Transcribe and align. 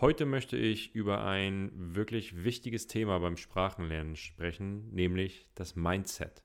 Heute 0.00 0.26
möchte 0.26 0.56
ich 0.56 0.94
über 0.94 1.24
ein 1.24 1.72
wirklich 1.74 2.44
wichtiges 2.44 2.86
Thema 2.86 3.18
beim 3.18 3.36
Sprachenlernen 3.36 4.14
sprechen, 4.14 4.88
nämlich 4.94 5.48
das 5.56 5.74
Mindset. 5.74 6.44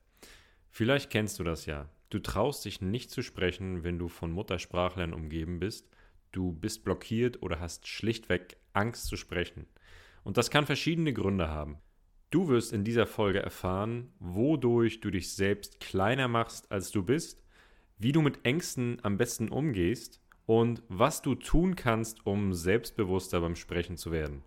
Vielleicht 0.70 1.08
kennst 1.08 1.38
du 1.38 1.44
das 1.44 1.64
ja. 1.64 1.88
Du 2.10 2.18
traust 2.18 2.64
dich 2.64 2.80
nicht 2.80 3.12
zu 3.12 3.22
sprechen, 3.22 3.84
wenn 3.84 3.96
du 3.96 4.08
von 4.08 4.32
Muttersprachlern 4.32 5.12
umgeben 5.12 5.60
bist. 5.60 5.88
Du 6.32 6.52
bist 6.52 6.82
blockiert 6.82 7.42
oder 7.44 7.60
hast 7.60 7.86
schlichtweg 7.86 8.56
Angst 8.72 9.06
zu 9.06 9.14
sprechen. 9.14 9.68
Und 10.24 10.36
das 10.36 10.50
kann 10.50 10.66
verschiedene 10.66 11.12
Gründe 11.12 11.46
haben. 11.46 11.78
Du 12.30 12.48
wirst 12.48 12.72
in 12.72 12.82
dieser 12.82 13.06
Folge 13.06 13.38
erfahren, 13.38 14.12
wodurch 14.18 14.98
du 14.98 15.12
dich 15.12 15.32
selbst 15.32 15.78
kleiner 15.78 16.26
machst, 16.26 16.72
als 16.72 16.90
du 16.90 17.04
bist, 17.04 17.44
wie 17.98 18.10
du 18.10 18.20
mit 18.20 18.44
Ängsten 18.44 18.98
am 19.04 19.16
besten 19.16 19.48
umgehst 19.48 20.23
und 20.46 20.82
was 20.88 21.22
du 21.22 21.34
tun 21.34 21.76
kannst, 21.76 22.26
um 22.26 22.52
selbstbewusster 22.52 23.40
beim 23.40 23.56
Sprechen 23.56 23.96
zu 23.96 24.12
werden. 24.12 24.42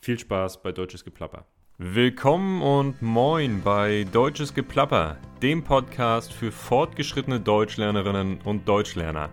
Viel 0.00 0.18
Spaß 0.18 0.62
bei 0.62 0.72
Deutsches 0.72 1.04
Geplapper. 1.04 1.44
Willkommen 1.78 2.62
und 2.62 3.02
moin 3.02 3.62
bei 3.62 4.06
Deutsches 4.12 4.54
Geplapper, 4.54 5.16
dem 5.42 5.64
Podcast 5.64 6.32
für 6.32 6.52
fortgeschrittene 6.52 7.40
Deutschlernerinnen 7.40 8.40
und 8.44 8.68
Deutschlerner. 8.68 9.30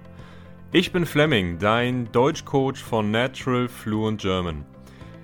Ich 0.72 0.92
bin 0.92 1.06
Fleming, 1.06 1.60
dein 1.60 2.12
Deutschcoach 2.12 2.78
von 2.78 3.12
Natural 3.12 3.68
Fluent 3.68 4.22
German. 4.22 4.66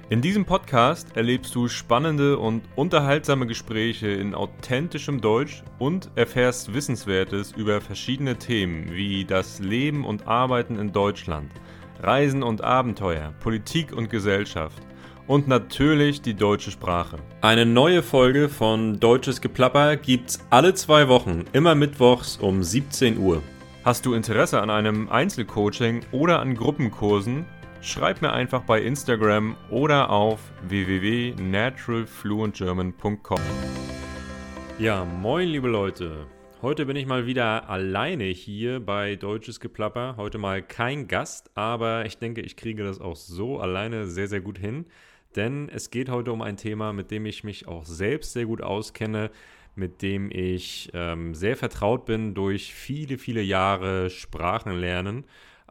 In 0.07 0.21
diesem 0.21 0.45
Podcast 0.45 1.17
erlebst 1.17 1.55
du 1.55 1.67
spannende 1.67 2.37
und 2.37 2.61
unterhaltsame 2.75 3.47
Gespräche 3.47 4.07
in 4.07 4.35
authentischem 4.35 5.19
Deutsch 5.19 5.63
und 5.79 6.11
erfährst 6.13 6.75
Wissenswertes 6.75 7.53
über 7.53 7.81
verschiedene 7.81 8.35
Themen 8.35 8.91
wie 8.91 9.25
das 9.25 9.57
Leben 9.57 10.05
und 10.05 10.27
Arbeiten 10.27 10.77
in 10.77 10.91
Deutschland, 10.91 11.49
Reisen 12.03 12.43
und 12.43 12.63
Abenteuer, 12.63 13.33
Politik 13.39 13.93
und 13.93 14.11
Gesellschaft 14.11 14.83
und 15.25 15.47
natürlich 15.47 16.21
die 16.21 16.35
deutsche 16.35 16.69
Sprache. 16.69 17.17
Eine 17.41 17.65
neue 17.65 18.03
Folge 18.03 18.47
von 18.47 18.99
Deutsches 18.99 19.41
Geplapper 19.41 19.95
gibt's 19.95 20.37
alle 20.51 20.75
zwei 20.75 21.07
Wochen, 21.07 21.45
immer 21.51 21.73
mittwochs 21.73 22.37
um 22.37 22.61
17 22.61 23.17
Uhr. 23.17 23.41
Hast 23.83 24.05
du 24.05 24.13
Interesse 24.13 24.61
an 24.61 24.69
einem 24.69 25.09
Einzelcoaching 25.09 26.01
oder 26.11 26.41
an 26.41 26.55
Gruppenkursen? 26.55 27.45
Schreib 27.81 28.21
mir 28.21 28.33
einfach 28.33 28.63
bei 28.63 28.81
Instagram 28.81 29.55
oder 29.69 30.09
auf 30.09 30.39
www.naturalfluentgerman.com. 30.67 33.41
Ja, 34.79 35.05
moin 35.05 35.47
liebe 35.47 35.67
Leute. 35.67 36.27
Heute 36.61 36.85
bin 36.85 36.95
ich 36.95 37.05
mal 37.05 37.27
wieder 37.27 37.69
alleine 37.69 38.25
hier 38.25 38.79
bei 38.79 39.15
Deutsches 39.15 39.59
Geplapper. 39.59 40.15
Heute 40.17 40.37
mal 40.37 40.63
kein 40.63 41.07
Gast, 41.07 41.51
aber 41.55 42.05
ich 42.05 42.17
denke, 42.17 42.41
ich 42.41 42.55
kriege 42.55 42.83
das 42.83 42.99
auch 42.99 43.15
so 43.15 43.59
alleine 43.59 44.07
sehr, 44.07 44.27
sehr 44.27 44.41
gut 44.41 44.57
hin. 44.57 44.85
Denn 45.35 45.69
es 45.69 45.91
geht 45.91 46.09
heute 46.09 46.31
um 46.31 46.41
ein 46.41 46.57
Thema, 46.57 46.93
mit 46.93 47.11
dem 47.11 47.25
ich 47.25 47.43
mich 47.43 47.67
auch 47.67 47.85
selbst 47.85 48.33
sehr 48.33 48.45
gut 48.45 48.61
auskenne, 48.61 49.31
mit 49.75 50.01
dem 50.01 50.31
ich 50.31 50.89
ähm, 50.93 51.35
sehr 51.35 51.57
vertraut 51.57 52.05
bin 52.05 52.33
durch 52.33 52.73
viele, 52.73 53.17
viele 53.17 53.41
Jahre 53.41 54.09
Sprachenlernen. 54.09 55.25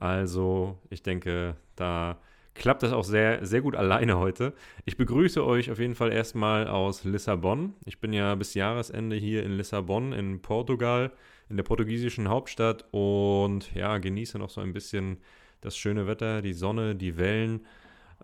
Also 0.05 0.77
ich 0.91 1.02
denke, 1.02 1.56
da 1.77 2.19
klappt 2.55 2.83
das 2.83 2.92
auch 2.92 3.05
sehr, 3.05 3.47
sehr 3.47 3.62
gut 3.62 3.74
alleine 3.74 4.19
heute. 4.19 4.52
Ich 4.84 4.98
begrüße 4.98 5.42
euch 5.42 5.70
auf 5.70 5.78
jeden 5.78 5.94
Fall 5.94 6.12
erstmal 6.12 6.69
aus 6.69 7.05
Lissabon. 7.05 7.72
Ich 7.86 8.00
bin 8.00 8.12
ja 8.12 8.34
bis 8.34 8.52
Jahresende 8.52 9.16
hier 9.16 9.42
in 9.44 9.52
Lissabon 9.52 10.12
in 10.12 10.42
Portugal, 10.42 11.10
in 11.48 11.56
der 11.56 11.64
portugiesischen 11.64 12.28
Hauptstadt 12.28 12.84
und 12.91 13.75
ja, 13.75 13.97
genieße 13.97 14.38
noch 14.38 14.50
so 14.50 14.60
ein 14.60 14.75
bisschen 14.75 15.22
das 15.62 15.75
schöne 15.75 16.06
Wetter, 16.06 16.42
die 16.42 16.52
Sonne, 16.52 16.94
die 16.94 17.16
Wellen. 17.16 17.64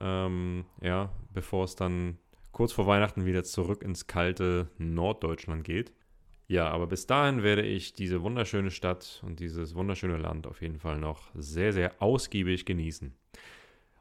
Ähm, 0.03 0.67
ja, 0.83 1.09
bevor 1.33 1.65
es 1.65 1.77
dann 1.77 2.19
kurz 2.53 2.73
vor 2.73 2.87
Weihnachten 2.87 3.25
wieder 3.25 3.43
zurück 3.43 3.83
ins 3.83 4.07
kalte 4.07 4.69
Norddeutschland 4.77 5.65
geht. 5.65 5.95
Ja, 6.51 6.69
aber 6.69 6.89
bis 6.89 7.07
dahin 7.07 7.45
werde 7.45 7.63
ich 7.63 7.93
diese 7.93 8.23
wunderschöne 8.23 8.73
Stadt 8.73 9.23
und 9.25 9.39
dieses 9.39 9.77
wunderschöne 9.77 10.17
Land 10.17 10.49
auf 10.49 10.63
jeden 10.63 10.81
Fall 10.81 10.99
noch 10.99 11.31
sehr, 11.33 11.73
sehr 11.73 12.03
ausgiebig 12.03 12.67
genießen. 12.67 13.15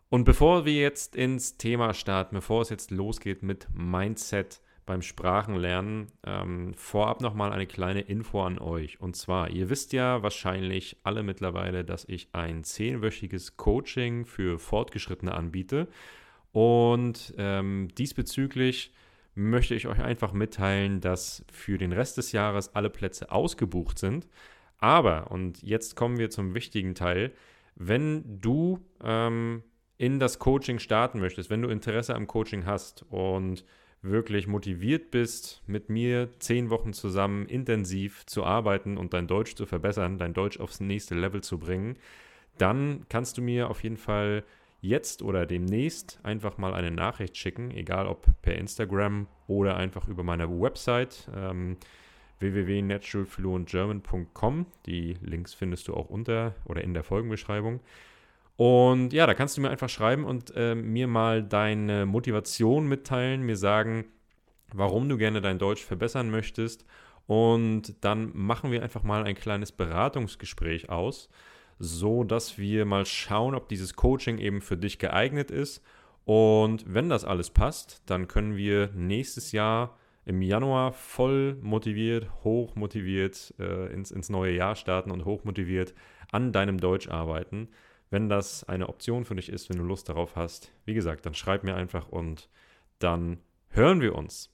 Und 0.09 0.23
bevor 0.23 0.65
wir 0.65 0.73
jetzt 0.73 1.15
ins 1.15 1.57
Thema 1.57 1.93
starten, 1.93 2.33
bevor 2.33 2.63
es 2.63 2.69
jetzt 2.69 2.89
losgeht 2.89 3.43
mit 3.43 3.67
Mindset 3.71 4.61
beim 4.87 5.03
Sprachenlernen, 5.03 6.07
ähm, 6.25 6.73
vorab 6.73 7.21
nochmal 7.21 7.51
eine 7.51 7.67
kleine 7.67 8.01
Info 8.01 8.41
an 8.41 8.57
euch. 8.57 8.99
Und 8.99 9.15
zwar, 9.15 9.51
ihr 9.51 9.69
wisst 9.69 9.93
ja 9.93 10.23
wahrscheinlich 10.23 10.97
alle 11.03 11.21
mittlerweile, 11.21 11.85
dass 11.85 12.03
ich 12.05 12.29
ein 12.33 12.63
zehnwöchiges 12.63 13.57
Coaching 13.57 14.25
für 14.25 14.57
Fortgeschrittene 14.57 15.35
anbiete. 15.35 15.87
Und 16.51 17.31
ähm, 17.37 17.89
diesbezüglich 17.95 18.91
möchte 19.39 19.73
ich 19.73 19.87
euch 19.87 19.99
einfach 19.99 20.33
mitteilen, 20.33 20.99
dass 20.99 21.45
für 21.51 21.77
den 21.77 21.93
Rest 21.93 22.17
des 22.17 22.33
Jahres 22.33 22.75
alle 22.75 22.89
Plätze 22.89 23.31
ausgebucht 23.31 23.97
sind. 23.97 24.27
Aber, 24.77 25.31
und 25.31 25.61
jetzt 25.63 25.95
kommen 25.95 26.17
wir 26.17 26.29
zum 26.29 26.53
wichtigen 26.53 26.93
Teil, 26.93 27.31
wenn 27.75 28.41
du 28.41 28.79
ähm, 29.03 29.63
in 29.97 30.19
das 30.19 30.39
Coaching 30.39 30.79
starten 30.79 31.19
möchtest, 31.19 31.49
wenn 31.49 31.61
du 31.61 31.69
Interesse 31.69 32.15
am 32.15 32.27
Coaching 32.27 32.65
hast 32.65 33.05
und 33.09 33.65
wirklich 34.01 34.47
motiviert 34.47 35.11
bist, 35.11 35.61
mit 35.67 35.89
mir 35.89 36.29
zehn 36.39 36.69
Wochen 36.69 36.93
zusammen 36.93 37.45
intensiv 37.47 38.25
zu 38.25 38.45
arbeiten 38.45 38.97
und 38.97 39.13
dein 39.13 39.27
Deutsch 39.27 39.55
zu 39.55 39.65
verbessern, 39.65 40.17
dein 40.17 40.33
Deutsch 40.33 40.59
aufs 40.59 40.79
nächste 40.79 41.15
Level 41.15 41.41
zu 41.41 41.59
bringen, 41.59 41.97
dann 42.57 43.05
kannst 43.09 43.37
du 43.37 43.41
mir 43.41 43.69
auf 43.69 43.83
jeden 43.83 43.97
Fall 43.97 44.43
jetzt 44.81 45.21
oder 45.21 45.45
demnächst 45.45 46.19
einfach 46.23 46.57
mal 46.57 46.73
eine 46.73 46.91
Nachricht 46.91 47.37
schicken, 47.37 47.71
egal 47.71 48.07
ob 48.07 48.27
per 48.41 48.55
Instagram 48.55 49.27
oder 49.47 49.77
einfach 49.77 50.07
über 50.07 50.23
meine 50.23 50.49
Website 50.49 51.29
ähm, 51.35 51.77
www.naturalfluentgerman.com. 52.39 54.65
Die 54.85 55.17
Links 55.21 55.53
findest 55.53 55.87
du 55.87 55.93
auch 55.93 56.09
unter 56.09 56.55
oder 56.65 56.83
in 56.83 56.93
der 56.93 57.03
Folgenbeschreibung. 57.03 57.79
Und 58.55 59.13
ja, 59.13 59.25
da 59.25 59.33
kannst 59.33 59.57
du 59.57 59.61
mir 59.61 59.69
einfach 59.69 59.89
schreiben 59.89 60.25
und 60.25 60.53
äh, 60.55 60.75
mir 60.75 61.07
mal 61.07 61.41
deine 61.43 62.05
Motivation 62.05 62.87
mitteilen, 62.87 63.41
mir 63.43 63.55
sagen, 63.55 64.05
warum 64.73 65.09
du 65.09 65.17
gerne 65.17 65.41
dein 65.41 65.59
Deutsch 65.59 65.83
verbessern 65.83 66.29
möchtest. 66.29 66.85
Und 67.25 67.95
dann 68.03 68.31
machen 68.33 68.71
wir 68.71 68.83
einfach 68.83 69.03
mal 69.03 69.23
ein 69.23 69.35
kleines 69.35 69.71
Beratungsgespräch 69.71 70.89
aus 70.89 71.29
so 71.79 72.23
dass 72.25 72.57
wir 72.57 72.85
mal 72.85 73.05
schauen, 73.05 73.55
ob 73.55 73.69
dieses 73.69 73.95
Coaching 73.95 74.37
eben 74.37 74.61
für 74.61 74.77
dich 74.77 74.99
geeignet 74.99 75.49
ist. 75.49 75.81
Und 76.25 76.83
wenn 76.87 77.09
das 77.09 77.25
alles 77.25 77.49
passt, 77.49 78.03
dann 78.05 78.27
können 78.27 78.55
wir 78.55 78.91
nächstes 78.93 79.51
Jahr 79.51 79.97
im 80.25 80.41
Januar 80.43 80.91
voll 80.91 81.55
motiviert, 81.61 82.29
hoch 82.43 82.75
motiviert 82.75 83.55
äh, 83.57 83.91
ins, 83.91 84.11
ins 84.11 84.29
neue 84.29 84.53
Jahr 84.53 84.75
starten 84.75 85.09
und 85.09 85.25
hoch 85.25 85.43
motiviert 85.43 85.95
an 86.31 86.51
deinem 86.51 86.79
Deutsch 86.79 87.07
arbeiten. 87.07 87.69
Wenn 88.11 88.29
das 88.29 88.63
eine 88.65 88.89
Option 88.89 89.25
für 89.25 89.35
dich 89.35 89.49
ist, 89.49 89.69
wenn 89.69 89.77
du 89.77 89.83
Lust 89.83 90.09
darauf 90.09 90.35
hast, 90.35 90.71
wie 90.85 90.93
gesagt, 90.93 91.25
dann 91.25 91.33
schreib 91.33 91.63
mir 91.63 91.75
einfach 91.75 92.09
und 92.09 92.49
dann 92.99 93.39
hören 93.69 94.01
wir 94.01 94.15
uns. 94.15 94.53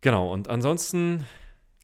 Genau, 0.00 0.32
und 0.32 0.48
ansonsten 0.48 1.26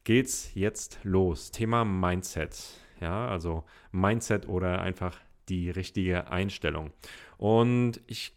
geht's 0.05 0.51
jetzt 0.53 0.99
los. 1.03 1.51
Thema 1.51 1.83
Mindset. 1.83 2.84
Ja, 3.01 3.27
also 3.27 3.63
Mindset 3.91 4.47
oder 4.47 4.81
einfach 4.81 5.17
die 5.49 5.69
richtige 5.69 6.29
Einstellung. 6.31 6.91
Und 7.37 8.01
ich 8.07 8.33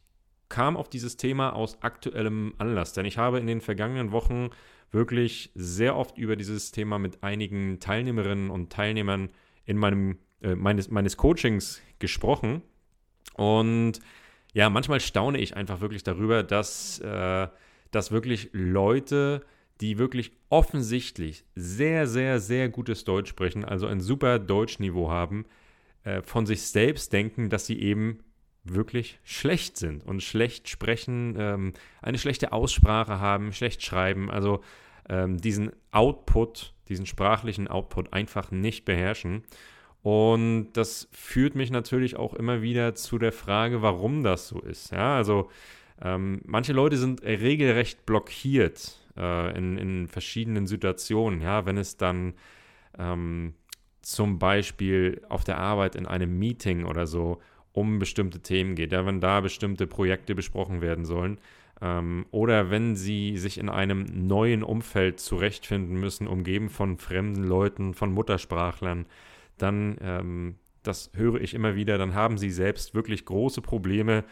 kam 0.49 0.77
auf 0.77 0.89
dieses 0.89 1.17
Thema 1.17 1.55
aus 1.55 1.83
aktuellem 1.83 2.55
Anlass, 2.59 2.93
denn 2.93 3.05
ich 3.05 3.19
habe 3.19 3.39
in 3.39 3.47
den 3.47 3.61
vergangenen 3.61 4.13
Wochen 4.13 4.51
wirklich 4.91 5.51
sehr 5.55 5.97
oft 5.97 6.17
über 6.19 6.37
dieses 6.37 6.73
Thema 6.73 6.99
mit 6.99 7.23
einigen 7.23 7.79
Teilnehmerinnen 7.81 8.51
und 8.51 8.73
Teilnehmern 8.73 9.31
in 9.67 9.77
meinem 9.77 10.19
äh, 10.41 10.55
meines, 10.55 10.89
meines 10.91 11.17
Coachings 11.17 11.83
gesprochen. 11.99 12.63
Und 13.35 14.01
ja, 14.53 14.71
manchmal 14.71 15.01
staune 15.01 15.39
ich 15.39 15.57
einfach 15.57 15.81
wirklich 15.81 16.05
darüber, 16.05 16.45
dass, 16.45 17.01
äh, 17.01 17.49
dass 17.91 18.13
wirklich 18.13 18.51
Leute 18.53 19.45
die 19.81 19.99
wirklich 19.99 20.33
offensichtlich 20.49 21.45
sehr, 21.55 22.07
sehr, 22.07 22.41
sehr 22.41 22.69
gutes 22.69 23.05
Deutsch 23.05 23.31
sprechen, 23.31 23.65
also 23.65 23.87
ein 23.87 24.01
super 24.01 24.39
Deutschniveau 24.39 25.11
haben, 25.11 25.47
äh, 26.05 26.23
von 26.23 26.47
sich 26.47 26.63
selbst 26.63 27.13
denken, 27.13 27.51
dass 27.51 27.67
sie 27.67 27.81
eben 27.81 28.21
wirklich 28.65 29.19
schlecht 29.25 29.77
sind 29.77 30.05
und 30.05 30.23
schlecht 30.23 30.69
sprechen, 30.69 31.37
ähm, 31.39 31.73
eine 32.03 32.19
schlechte 32.19 32.53
Aussprache 32.53 33.21
haben, 33.21 33.53
schlecht 33.53 33.83
schreiben, 33.83 34.31
also 34.31 34.61
ähm, 35.09 35.39
diesen 35.39 35.73
Output, 35.91 36.75
diesen 36.89 37.07
sprachlichen 37.07 37.69
Output 37.69 38.13
einfach 38.13 38.51
nicht 38.51 38.85
beherrschen. 38.85 39.45
Und 40.03 40.73
das 40.75 41.09
führt 41.13 41.55
mich 41.55 41.71
natürlich 41.71 42.17
auch 42.17 42.35
immer 42.35 42.63
wieder 42.63 42.95
zu 42.95 43.19
der 43.19 43.33
Frage, 43.33 43.83
warum 43.83 44.23
das 44.23 44.49
so 44.49 44.61
ist. 44.61 44.93
Ja, 44.93 45.17
also 45.17 45.51
ähm, 46.01 46.41
manche 46.45 46.73
Leute 46.73 46.97
sind 46.97 47.23
regelrecht 47.23 48.07
blockiert 48.07 48.99
äh, 49.19 49.57
in, 49.57 49.77
in 49.77 50.09
verschiedenen 50.09 50.67
Situationen. 50.67 51.43
Ja, 51.43 51.67
wenn 51.67 51.77
es 51.77 51.97
dann 51.97 52.35
ähm, 52.99 53.55
zum 54.03 54.39
Beispiel 54.39 55.23
auf 55.29 55.45
der 55.45 55.59
Arbeit 55.59 55.95
in 55.95 56.07
einem 56.07 56.39
Meeting 56.39 56.85
oder 56.85 57.07
so 57.07 57.41
um 57.73 57.99
bestimmte 57.99 58.41
Themen 58.41 58.75
geht, 58.75 58.93
ja, 58.93 59.05
wenn 59.05 59.21
da 59.21 59.41
bestimmte 59.41 59.87
Projekte 59.87 60.35
besprochen 60.35 60.81
werden 60.81 61.05
sollen 61.05 61.39
ähm, 61.81 62.27
oder 62.31 62.71
wenn 62.71 62.97
sie 62.97 63.37
sich 63.37 63.59
in 63.59 63.69
einem 63.69 64.05
neuen 64.27 64.63
Umfeld 64.63 65.21
zurechtfinden 65.21 65.99
müssen, 65.99 66.27
umgeben 66.27 66.71
von 66.71 66.99
fremden 66.99 67.45
Leuten, 67.45 67.95
von 67.95 68.13
Muttersprachlern, 68.13 69.07
dann, 69.59 69.97
ähm, 70.01 70.55
das 70.83 71.11
höre 71.15 71.41
ich 71.41 71.55
immer 71.55 71.75
wieder, 71.75 71.99
dann 71.99 72.15
haben 72.15 72.39
sie 72.39 72.51
selbst 72.51 72.95
wirklich 72.95 73.25
große 73.25 73.61
Probleme, 73.61 74.25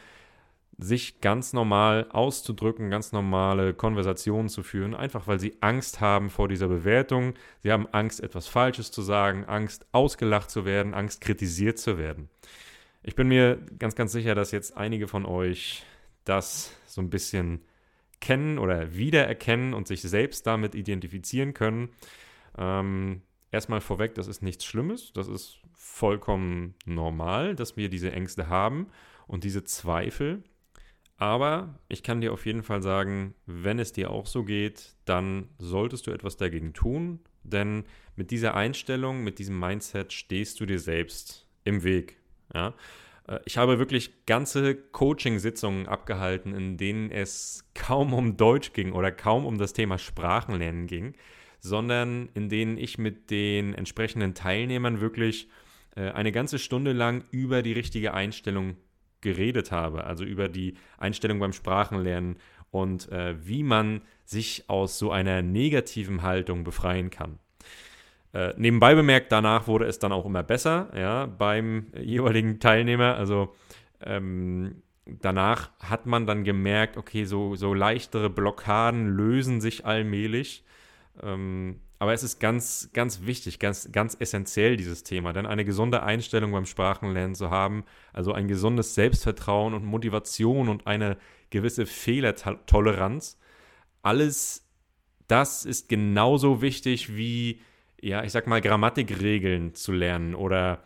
sich 0.78 1.20
ganz 1.20 1.52
normal 1.52 2.06
auszudrücken, 2.10 2.90
ganz 2.90 3.12
normale 3.12 3.72
Konversationen 3.72 4.48
zu 4.48 4.62
führen, 4.62 4.94
einfach 4.94 5.26
weil 5.26 5.40
sie 5.40 5.56
Angst 5.60 6.00
haben 6.00 6.28
vor 6.28 6.48
dieser 6.48 6.68
Bewertung. 6.68 7.34
Sie 7.62 7.72
haben 7.72 7.86
Angst, 7.92 8.20
etwas 8.20 8.46
Falsches 8.46 8.90
zu 8.90 9.00
sagen, 9.00 9.44
Angst, 9.46 9.86
ausgelacht 9.92 10.50
zu 10.50 10.64
werden, 10.64 10.92
Angst, 10.92 11.20
kritisiert 11.22 11.78
zu 11.78 11.96
werden. 11.96 12.28
Ich 13.02 13.14
bin 13.14 13.28
mir 13.28 13.58
ganz, 13.78 13.94
ganz 13.94 14.12
sicher, 14.12 14.34
dass 14.34 14.50
jetzt 14.50 14.76
einige 14.76 15.08
von 15.08 15.24
euch 15.24 15.84
das 16.24 16.72
so 16.86 17.00
ein 17.00 17.08
bisschen 17.08 17.62
kennen 18.20 18.58
oder 18.58 18.94
wiedererkennen 18.94 19.72
und 19.72 19.86
sich 19.86 20.02
selbst 20.02 20.46
damit 20.46 20.74
identifizieren 20.74 21.54
können. 21.54 21.90
Ähm, 22.58 23.22
erstmal 23.50 23.80
vorweg, 23.80 24.14
das 24.14 24.26
ist 24.26 24.42
nichts 24.42 24.64
Schlimmes, 24.64 25.12
das 25.12 25.28
ist 25.28 25.60
vollkommen 25.72 26.74
normal, 26.84 27.54
dass 27.54 27.76
wir 27.76 27.88
diese 27.88 28.12
Ängste 28.12 28.48
haben 28.48 28.88
und 29.26 29.44
diese 29.44 29.64
Zweifel. 29.64 30.42
Aber 31.18 31.78
ich 31.88 32.02
kann 32.02 32.20
dir 32.20 32.32
auf 32.32 32.44
jeden 32.44 32.62
Fall 32.62 32.82
sagen, 32.82 33.34
wenn 33.46 33.78
es 33.78 33.92
dir 33.92 34.10
auch 34.10 34.26
so 34.26 34.44
geht, 34.44 34.94
dann 35.06 35.48
solltest 35.58 36.06
du 36.06 36.10
etwas 36.10 36.36
dagegen 36.36 36.74
tun, 36.74 37.20
denn 37.42 37.84
mit 38.16 38.30
dieser 38.30 38.54
Einstellung, 38.54 39.24
mit 39.24 39.38
diesem 39.38 39.58
Mindset 39.58 40.12
stehst 40.12 40.60
du 40.60 40.66
dir 40.66 40.78
selbst 40.78 41.46
im 41.64 41.84
Weg. 41.84 42.16
Ja? 42.54 42.74
Äh, 43.28 43.40
ich 43.46 43.56
habe 43.56 43.78
wirklich 43.78 44.26
ganze 44.26 44.74
Coaching-Sitzungen 44.74 45.86
abgehalten, 45.86 46.54
in 46.54 46.76
denen 46.76 47.10
es 47.10 47.64
kaum 47.74 48.12
um 48.12 48.36
Deutsch 48.36 48.72
ging 48.72 48.92
oder 48.92 49.10
kaum 49.10 49.46
um 49.46 49.58
das 49.58 49.72
Thema 49.72 49.98
Sprachenlernen 49.98 50.86
ging, 50.86 51.14
sondern 51.60 52.28
in 52.34 52.48
denen 52.48 52.76
ich 52.76 52.98
mit 52.98 53.30
den 53.30 53.74
entsprechenden 53.74 54.34
Teilnehmern 54.34 55.00
wirklich 55.00 55.48
äh, 55.96 56.10
eine 56.10 56.32
ganze 56.32 56.58
Stunde 56.58 56.92
lang 56.92 57.24
über 57.30 57.62
die 57.62 57.72
richtige 57.72 58.12
Einstellung 58.12 58.76
geredet 59.20 59.72
habe, 59.72 60.04
also 60.04 60.24
über 60.24 60.48
die 60.48 60.74
Einstellung 60.98 61.38
beim 61.38 61.52
Sprachenlernen 61.52 62.36
und 62.70 63.10
äh, 63.10 63.34
wie 63.46 63.62
man 63.62 64.02
sich 64.24 64.64
aus 64.68 64.98
so 64.98 65.10
einer 65.10 65.42
negativen 65.42 66.22
Haltung 66.22 66.64
befreien 66.64 67.10
kann. 67.10 67.38
Äh, 68.32 68.52
nebenbei 68.56 68.94
bemerkt, 68.94 69.32
danach 69.32 69.66
wurde 69.66 69.86
es 69.86 69.98
dann 69.98 70.12
auch 70.12 70.26
immer 70.26 70.42
besser, 70.42 70.90
ja, 70.94 71.26
beim 71.26 71.86
jeweiligen 71.98 72.60
Teilnehmer. 72.60 73.14
Also 73.16 73.54
ähm, 74.02 74.82
danach 75.06 75.70
hat 75.80 76.06
man 76.06 76.26
dann 76.26 76.44
gemerkt, 76.44 76.96
okay, 76.96 77.24
so, 77.24 77.54
so 77.54 77.72
leichtere 77.72 78.28
Blockaden 78.28 79.08
lösen 79.08 79.60
sich 79.60 79.86
allmählich. 79.86 80.64
Ähm, 81.22 81.80
aber 81.98 82.12
es 82.12 82.22
ist 82.22 82.40
ganz, 82.40 82.90
ganz 82.92 83.24
wichtig, 83.24 83.58
ganz, 83.58 83.90
ganz 83.90 84.16
essentiell, 84.18 84.76
dieses 84.76 85.02
Thema. 85.02 85.32
Denn 85.32 85.46
eine 85.46 85.64
gesunde 85.64 86.02
Einstellung 86.02 86.52
beim 86.52 86.66
Sprachenlernen 86.66 87.34
zu 87.34 87.50
haben, 87.50 87.84
also 88.12 88.32
ein 88.32 88.48
gesundes 88.48 88.94
Selbstvertrauen 88.94 89.74
und 89.74 89.84
Motivation 89.84 90.68
und 90.68 90.86
eine 90.86 91.16
gewisse 91.50 91.86
Fehlertoleranz, 91.86 93.38
alles 94.02 94.66
das 95.28 95.64
ist 95.64 95.88
genauso 95.88 96.62
wichtig 96.62 97.16
wie, 97.16 97.60
ja, 98.00 98.22
ich 98.22 98.32
sag 98.32 98.46
mal, 98.46 98.60
Grammatikregeln 98.60 99.74
zu 99.74 99.92
lernen 99.92 100.34
oder 100.34 100.84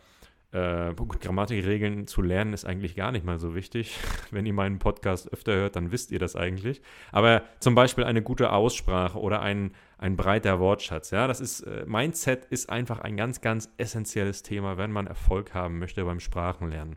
äh, 0.52 0.94
gut, 0.94 1.20
Grammatikregeln 1.20 2.06
zu 2.06 2.22
lernen 2.22 2.52
ist 2.52 2.64
eigentlich 2.64 2.96
gar 2.96 3.12
nicht 3.12 3.24
mal 3.24 3.38
so 3.38 3.54
wichtig. 3.54 3.96
Wenn 4.30 4.46
ihr 4.46 4.52
meinen 4.52 4.78
Podcast 4.78 5.32
öfter 5.32 5.54
hört, 5.54 5.76
dann 5.76 5.92
wisst 5.92 6.10
ihr 6.10 6.18
das 6.18 6.36
eigentlich. 6.36 6.80
Aber 7.12 7.42
zum 7.60 7.74
Beispiel 7.74 8.04
eine 8.04 8.22
gute 8.22 8.52
Aussprache 8.52 9.18
oder 9.18 9.42
ein, 9.42 9.72
ein 10.00 10.16
breiter 10.16 10.58
Wortschatz. 10.60 11.10
Ja, 11.10 11.26
das 11.26 11.40
ist, 11.40 11.60
äh, 11.60 11.84
Mindset 11.86 12.46
ist 12.46 12.70
einfach 12.70 13.00
ein 13.00 13.18
ganz, 13.18 13.42
ganz 13.42 13.68
essentielles 13.76 14.42
Thema, 14.42 14.78
wenn 14.78 14.90
man 14.90 15.06
Erfolg 15.06 15.52
haben 15.52 15.78
möchte 15.78 16.04
beim 16.04 16.20
Sprachenlernen. 16.20 16.96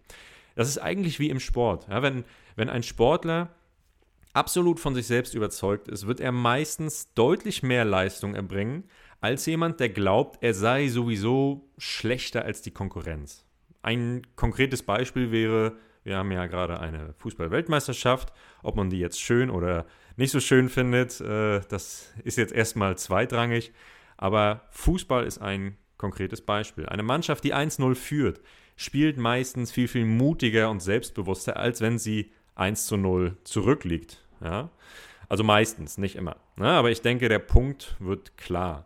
Das 0.56 0.70
ist 0.70 0.78
eigentlich 0.78 1.20
wie 1.20 1.30
im 1.30 1.42
Sport. 1.42 1.88
Ja, 1.90 2.02
wenn, 2.02 2.24
wenn 2.56 2.70
ein 2.70 2.82
Sportler 2.82 3.50
absolut 4.32 4.80
von 4.80 4.96
sich 4.96 5.06
selbst 5.06 5.36
überzeugt 5.36 5.90
ist, 5.90 6.08
wird 6.08 6.22
er 6.22 6.32
meistens 6.32 7.14
deutlich 7.14 7.62
mehr 7.62 7.84
Leistung 7.84 8.36
erbringen, 8.36 8.86
als 9.20 9.46
jemand, 9.46 9.82
der 9.82 9.90
glaubt, 9.90 10.42
er 10.42 10.54
sei 10.54 10.88
sowieso 10.88 11.70
schlechter 11.78 12.46
als 12.46 12.62
die 12.62 12.72
Konkurrenz. 12.72 13.46
Ein 13.82 14.22
konkretes 14.38 14.82
Beispiel 14.84 15.32
wäre, 15.32 15.76
wir 16.04 16.18
haben 16.18 16.32
ja 16.32 16.48
gerade 16.48 16.80
eine 16.80 17.14
Fußball-Weltmeisterschaft. 17.20 18.34
Ob 18.62 18.76
man 18.76 18.90
die 18.90 19.00
jetzt 19.00 19.22
schön 19.22 19.50
oder 19.50 19.86
nicht 20.16 20.32
so 20.32 20.40
schön 20.40 20.70
findet, 20.70 21.20
äh, 21.22 21.62
das 21.70 22.14
ist 22.24 22.38
jetzt 22.38 22.54
erstmal 22.54 22.98
zweitrangig. 22.98 23.74
Aber 24.18 24.62
Fußball 24.72 25.26
ist 25.26 25.40
ein 25.40 25.78
konkretes 25.98 26.42
Beispiel. 26.42 26.86
Eine 26.86 27.04
Mannschaft, 27.04 27.44
die 27.44 27.54
1-0 27.54 27.96
führt, 27.96 28.42
spielt 28.76 29.18
meistens 29.18 29.72
viel, 29.72 29.88
viel 29.88 30.06
mutiger 30.06 30.70
und 30.70 30.82
selbstbewusster, 30.82 31.58
als 31.58 31.82
wenn 31.82 31.98
sie 31.98 32.32
1 32.56 32.92
0 32.92 33.38
zurückliegt. 33.44 34.24
Ja? 34.42 34.70
Also 35.30 35.44
meistens, 35.44 35.98
nicht 35.98 36.16
immer. 36.16 36.36
Ja, 36.60 36.78
aber 36.78 36.92
ich 36.92 37.02
denke, 37.02 37.30
der 37.30 37.40
Punkt 37.40 37.96
wird 38.00 38.38
klar. 38.38 38.86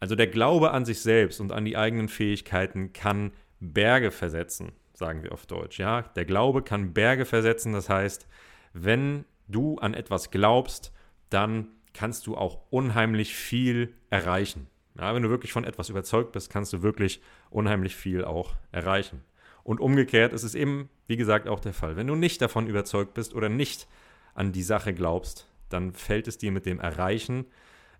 Also 0.00 0.16
der 0.16 0.26
Glaube 0.26 0.72
an 0.72 0.84
sich 0.84 1.00
selbst 1.00 1.40
und 1.40 1.52
an 1.52 1.64
die 1.64 1.76
eigenen 1.76 2.08
Fähigkeiten 2.08 2.92
kann 2.92 3.32
Berge 3.60 4.10
versetzen, 4.10 4.72
sagen 4.94 5.22
wir 5.22 5.32
auf 5.32 5.46
Deutsch. 5.46 5.78
Ja, 5.78 6.02
der 6.02 6.24
Glaube 6.24 6.62
kann 6.62 6.94
Berge 6.94 7.24
versetzen. 7.24 7.72
Das 7.72 7.88
heißt, 7.88 8.26
wenn 8.72 9.24
du 9.48 9.78
an 9.78 9.94
etwas 9.94 10.30
glaubst, 10.30 10.92
dann 11.30 11.68
kannst 11.92 12.26
du 12.26 12.36
auch 12.36 12.60
unheimlich 12.70 13.34
viel 13.34 13.94
erreichen. 14.10 14.68
Ja, 14.98 15.14
wenn 15.14 15.22
du 15.22 15.30
wirklich 15.30 15.52
von 15.52 15.64
etwas 15.64 15.88
überzeugt 15.88 16.32
bist, 16.32 16.50
kannst 16.50 16.72
du 16.72 16.82
wirklich 16.82 17.20
unheimlich 17.50 17.96
viel 17.96 18.24
auch 18.24 18.54
erreichen. 18.72 19.22
Und 19.64 19.80
umgekehrt 19.80 20.32
ist 20.32 20.44
es 20.44 20.54
eben, 20.54 20.88
wie 21.06 21.16
gesagt, 21.16 21.48
auch 21.48 21.60
der 21.60 21.72
Fall. 21.72 21.96
Wenn 21.96 22.06
du 22.06 22.14
nicht 22.14 22.40
davon 22.40 22.66
überzeugt 22.66 23.14
bist 23.14 23.34
oder 23.34 23.48
nicht 23.48 23.88
an 24.34 24.52
die 24.52 24.62
Sache 24.62 24.94
glaubst, 24.94 25.48
dann 25.68 25.92
fällt 25.92 26.28
es 26.28 26.38
dir 26.38 26.52
mit 26.52 26.66
dem 26.66 26.78
Erreichen 26.78 27.46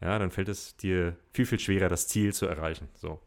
ja, 0.05 0.19
dann 0.19 0.31
fällt 0.31 0.49
es 0.49 0.77
dir 0.77 1.17
viel, 1.33 1.47
viel 1.47 1.59
schwerer, 1.59 1.89
das 1.89 2.09
Ziel 2.09 2.35
zu 2.35 2.47
erreichen. 2.47 2.89
So. 2.95 3.21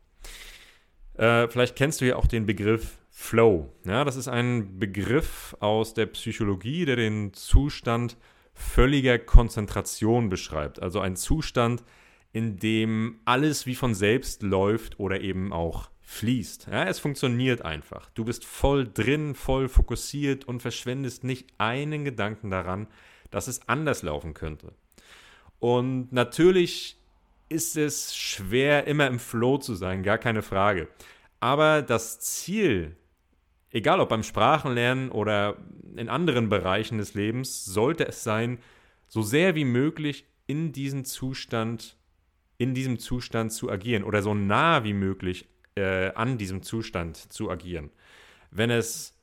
Äh, 1.16 1.48
vielleicht 1.48 1.76
kennst 1.76 2.02
du 2.02 2.06
ja 2.06 2.16
auch 2.16 2.28
den 2.28 2.46
Begriff 2.46 2.98
Flow. 3.20 3.74
Ja, 3.84 4.06
das 4.06 4.16
ist 4.16 4.28
ein 4.30 4.78
Begriff 4.80 5.58
aus 5.60 5.96
der 5.96 6.06
Psychologie, 6.06 6.86
der 6.86 6.96
den 6.96 7.34
Zustand 7.34 8.16
völliger 8.54 9.18
Konzentration 9.18 10.30
beschreibt. 10.30 10.82
Also 10.82 11.02
ein 11.02 11.18
Zustand, 11.18 11.84
in 12.32 12.58
dem 12.58 13.20
alles 13.26 13.66
wie 13.66 13.76
von 13.76 13.96
selbst 13.96 14.44
läuft 14.44 15.00
oder 15.00 15.20
eben 15.20 15.52
auch 15.52 15.90
fließt. 16.04 16.68
Ja, 16.72 16.86
es 16.86 17.00
funktioniert 17.00 17.64
einfach. 17.64 18.12
Du 18.12 18.24
bist 18.24 18.46
voll 18.46 18.88
drin, 18.88 19.34
voll 19.34 19.68
fokussiert 19.68 20.46
und 20.46 20.62
verschwendest 20.62 21.24
nicht 21.26 21.50
einen 21.58 22.06
Gedanken 22.06 22.52
daran, 22.52 22.88
dass 23.32 23.48
es 23.48 23.68
anders 23.68 24.04
laufen 24.04 24.36
könnte. 24.36 24.72
Und 25.60 26.14
natürlich 26.14 26.98
ist 27.50 27.76
es 27.76 28.16
schwer, 28.16 28.86
immer 28.86 29.08
im 29.08 29.20
Flow 29.20 29.58
zu 29.58 29.74
sein, 29.74 30.04
gar 30.04 30.20
keine 30.20 30.44
Frage. 30.44 30.88
Aber 31.40 31.82
das 31.82 32.20
Ziel, 32.20 32.96
egal 33.78 34.00
ob 34.00 34.10
beim 34.10 34.24
Sprachenlernen 34.24 35.10
oder 35.10 35.58
in 35.96 36.10
anderen 36.10 36.50
Bereichen 36.50 36.98
des 36.98 37.14
Lebens, 37.14 37.64
sollte 37.64 38.08
es 38.08 38.24
sein, 38.24 38.60
so 39.08 39.22
sehr 39.22 39.56
wie 39.56 39.66
möglich 39.66 40.26
in 40.48 40.74
diesem 40.74 41.06
Zustand, 41.06 41.96
in 42.58 42.74
diesem 42.74 43.00
Zustand 43.00 43.54
zu 43.54 43.70
agieren 43.70 44.04
oder 44.04 44.22
so 44.22 44.34
nah 44.34 44.84
wie 44.84 44.94
möglich 44.94 45.48
äh, 45.76 46.12
an 46.14 46.38
diesem 46.38 46.64
Zustand 46.64 47.18
zu 47.18 47.50
agieren, 47.50 47.92
wenn 48.52 48.72
es 48.72 49.16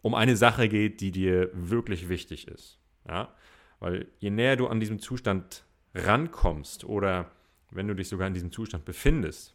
um 0.00 0.14
eine 0.14 0.36
Sache 0.36 0.68
geht, 0.68 1.00
die 1.00 1.10
dir 1.10 1.50
wirklich 1.52 2.08
wichtig 2.08 2.48
ist. 2.48 2.78
Ja? 3.06 3.34
Weil 3.78 4.06
je 4.18 4.30
näher 4.30 4.56
du 4.56 4.68
an 4.68 4.80
diesem 4.80 5.00
Zustand 5.00 5.64
rankommst 5.94 6.84
oder 6.84 7.30
wenn 7.70 7.88
du 7.88 7.94
dich 7.94 8.08
sogar 8.08 8.26
in 8.26 8.34
diesem 8.34 8.52
Zustand 8.52 8.84
befindest, 8.84 9.54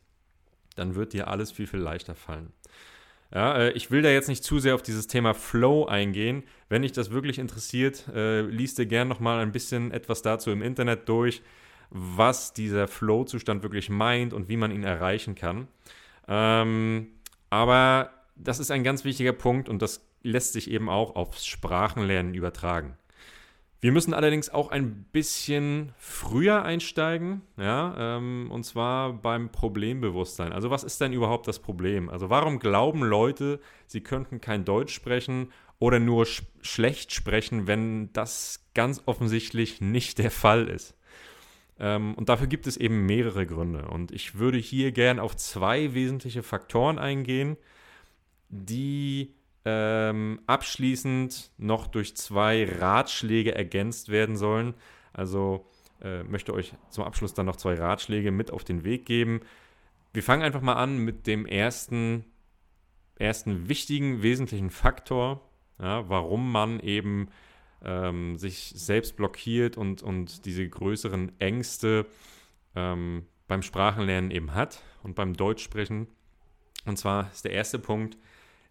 dann 0.76 0.96
wird 0.96 1.14
dir 1.14 1.28
alles 1.28 1.52
viel, 1.52 1.68
viel 1.68 1.80
leichter 1.80 2.16
fallen. 2.16 2.54
Ja, 3.34 3.58
äh, 3.58 3.72
ich 3.72 3.90
will 3.90 4.02
da 4.02 4.10
jetzt 4.10 4.30
nicht 4.30 4.44
zu 4.44 4.60
sehr 4.60 4.76
auf 4.76 4.84
dieses 4.84 5.08
Thema 5.08 5.34
Flow 5.34 5.86
eingehen. 5.86 6.44
Wenn 6.70 6.84
dich 6.84 6.92
das 6.92 7.12
wirklich 7.12 7.40
interessiert, 7.40 8.08
äh, 8.14 8.42
liest 8.42 8.78
dir 8.78 8.86
gern 8.86 9.08
nochmal 9.08 9.40
ein 9.40 9.52
bisschen 9.52 9.92
etwas 9.92 10.22
dazu 10.22 10.52
im 10.52 10.62
Internet 10.62 11.10
durch, 11.10 11.42
was 11.90 12.54
dieser 12.54 12.88
Flow-Zustand 12.88 13.64
wirklich 13.64 13.90
meint 13.90 14.34
und 14.34 14.50
wie 14.50 14.58
man 14.58 14.72
ihn 14.72 14.84
erreichen 14.84 15.36
kann. 15.36 15.68
Ähm, 16.28 17.08
aber 17.50 18.12
das 18.36 18.60
ist 18.60 18.72
ein 18.72 18.84
ganz 18.84 19.04
wichtiger 19.04 19.34
Punkt 19.34 19.68
und 19.68 19.82
das 19.82 20.06
lässt 20.22 20.54
sich 20.54 20.70
eben 20.70 20.90
auch 20.90 21.16
aufs 21.16 21.46
Sprachenlernen 21.46 22.34
übertragen. 22.34 22.98
Wir 23.84 23.92
müssen 23.92 24.14
allerdings 24.14 24.50
auch 24.50 24.72
ein 24.72 25.04
bisschen 25.12 25.92
früher 25.98 26.64
einsteigen, 26.64 27.42
ja, 27.58 28.16
ähm, 28.16 28.48
und 28.50 28.64
zwar 28.64 29.12
beim 29.12 29.52
Problembewusstsein. 29.52 30.54
Also 30.54 30.70
was 30.70 30.86
ist 30.86 31.02
denn 31.02 31.12
überhaupt 31.12 31.50
das 31.50 31.60
Problem? 31.60 32.08
Also 32.08 32.30
warum 32.30 32.60
glauben 32.60 33.04
Leute, 33.04 33.60
sie 33.86 34.00
könnten 34.00 34.40
kein 34.40 34.64
Deutsch 34.64 34.94
sprechen 34.94 35.52
oder 35.80 36.00
nur 36.00 36.26
sch 36.26 36.44
schlecht 36.62 37.12
sprechen, 37.12 37.68
wenn 37.68 38.14
das 38.14 38.70
ganz 38.74 39.04
offensichtlich 39.06 39.82
nicht 39.82 40.18
der 40.18 40.32
Fall 40.32 40.70
ist? 40.70 40.96
Ähm, 41.78 42.14
und 42.14 42.30
dafür 42.30 42.48
gibt 42.48 42.68
es 42.68 42.78
eben 42.78 43.06
mehrere 43.06 43.46
Gründe. 43.46 43.90
Und 43.90 44.14
ich 44.14 44.36
würde 44.36 44.60
hier 44.60 44.94
gern 44.94 45.20
auf 45.20 45.36
zwei 45.36 45.94
wesentliche 45.94 46.42
Faktoren 46.42 47.00
eingehen, 47.00 47.58
die 48.48 49.34
ähm, 49.66 50.42
abschließend 50.46 51.52
noch 51.58 51.88
durch 51.88 52.16
zwei 52.18 52.66
Ratschläge 52.66 53.56
ergänzt 53.56 54.10
werden 54.10 54.36
sollen. 54.36 54.74
Also 55.14 55.66
äh, 56.02 56.24
möchte 56.24 56.54
euch 56.54 56.74
zum 56.90 57.04
Abschluss 57.04 57.34
dann 57.34 57.46
noch 57.46 57.56
zwei 57.56 57.76
Ratschläge 57.76 58.32
mit 58.32 58.52
auf 58.52 58.64
den 58.64 58.84
Weg 58.84 59.06
geben. 59.06 59.42
Wir 60.12 60.24
fangen 60.24 60.44
einfach 60.44 60.62
mal 60.62 60.76
an 60.76 60.98
mit 60.98 61.28
dem 61.28 61.46
ersten, 61.46 62.26
ersten 63.18 63.70
wichtigen, 63.70 64.22
wesentlichen 64.22 64.70
Faktor, 64.70 65.42
ja, 65.80 66.08
warum 66.10 66.52
man 66.52 66.80
eben 66.80 67.30
ähm, 67.84 68.38
sich 68.38 68.74
selbst 68.76 69.16
blockiert 69.16 69.78
und, 69.78 70.04
und 70.04 70.46
diese 70.46 70.68
größeren 70.68 71.40
Ängste 71.40 72.06
ähm, 72.76 73.26
beim 73.48 73.62
Sprachenlernen 73.62 74.32
eben 74.32 74.54
hat 74.54 74.82
und 75.04 75.16
beim 75.16 75.34
Deutschsprechen. 75.34 76.08
Und 76.86 76.98
zwar 76.98 77.32
ist 77.32 77.46
der 77.46 77.54
erste 77.54 77.80
Punkt, 77.80 78.18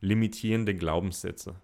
limitierende 0.03 0.75
Glaubenssätze. 0.75 1.55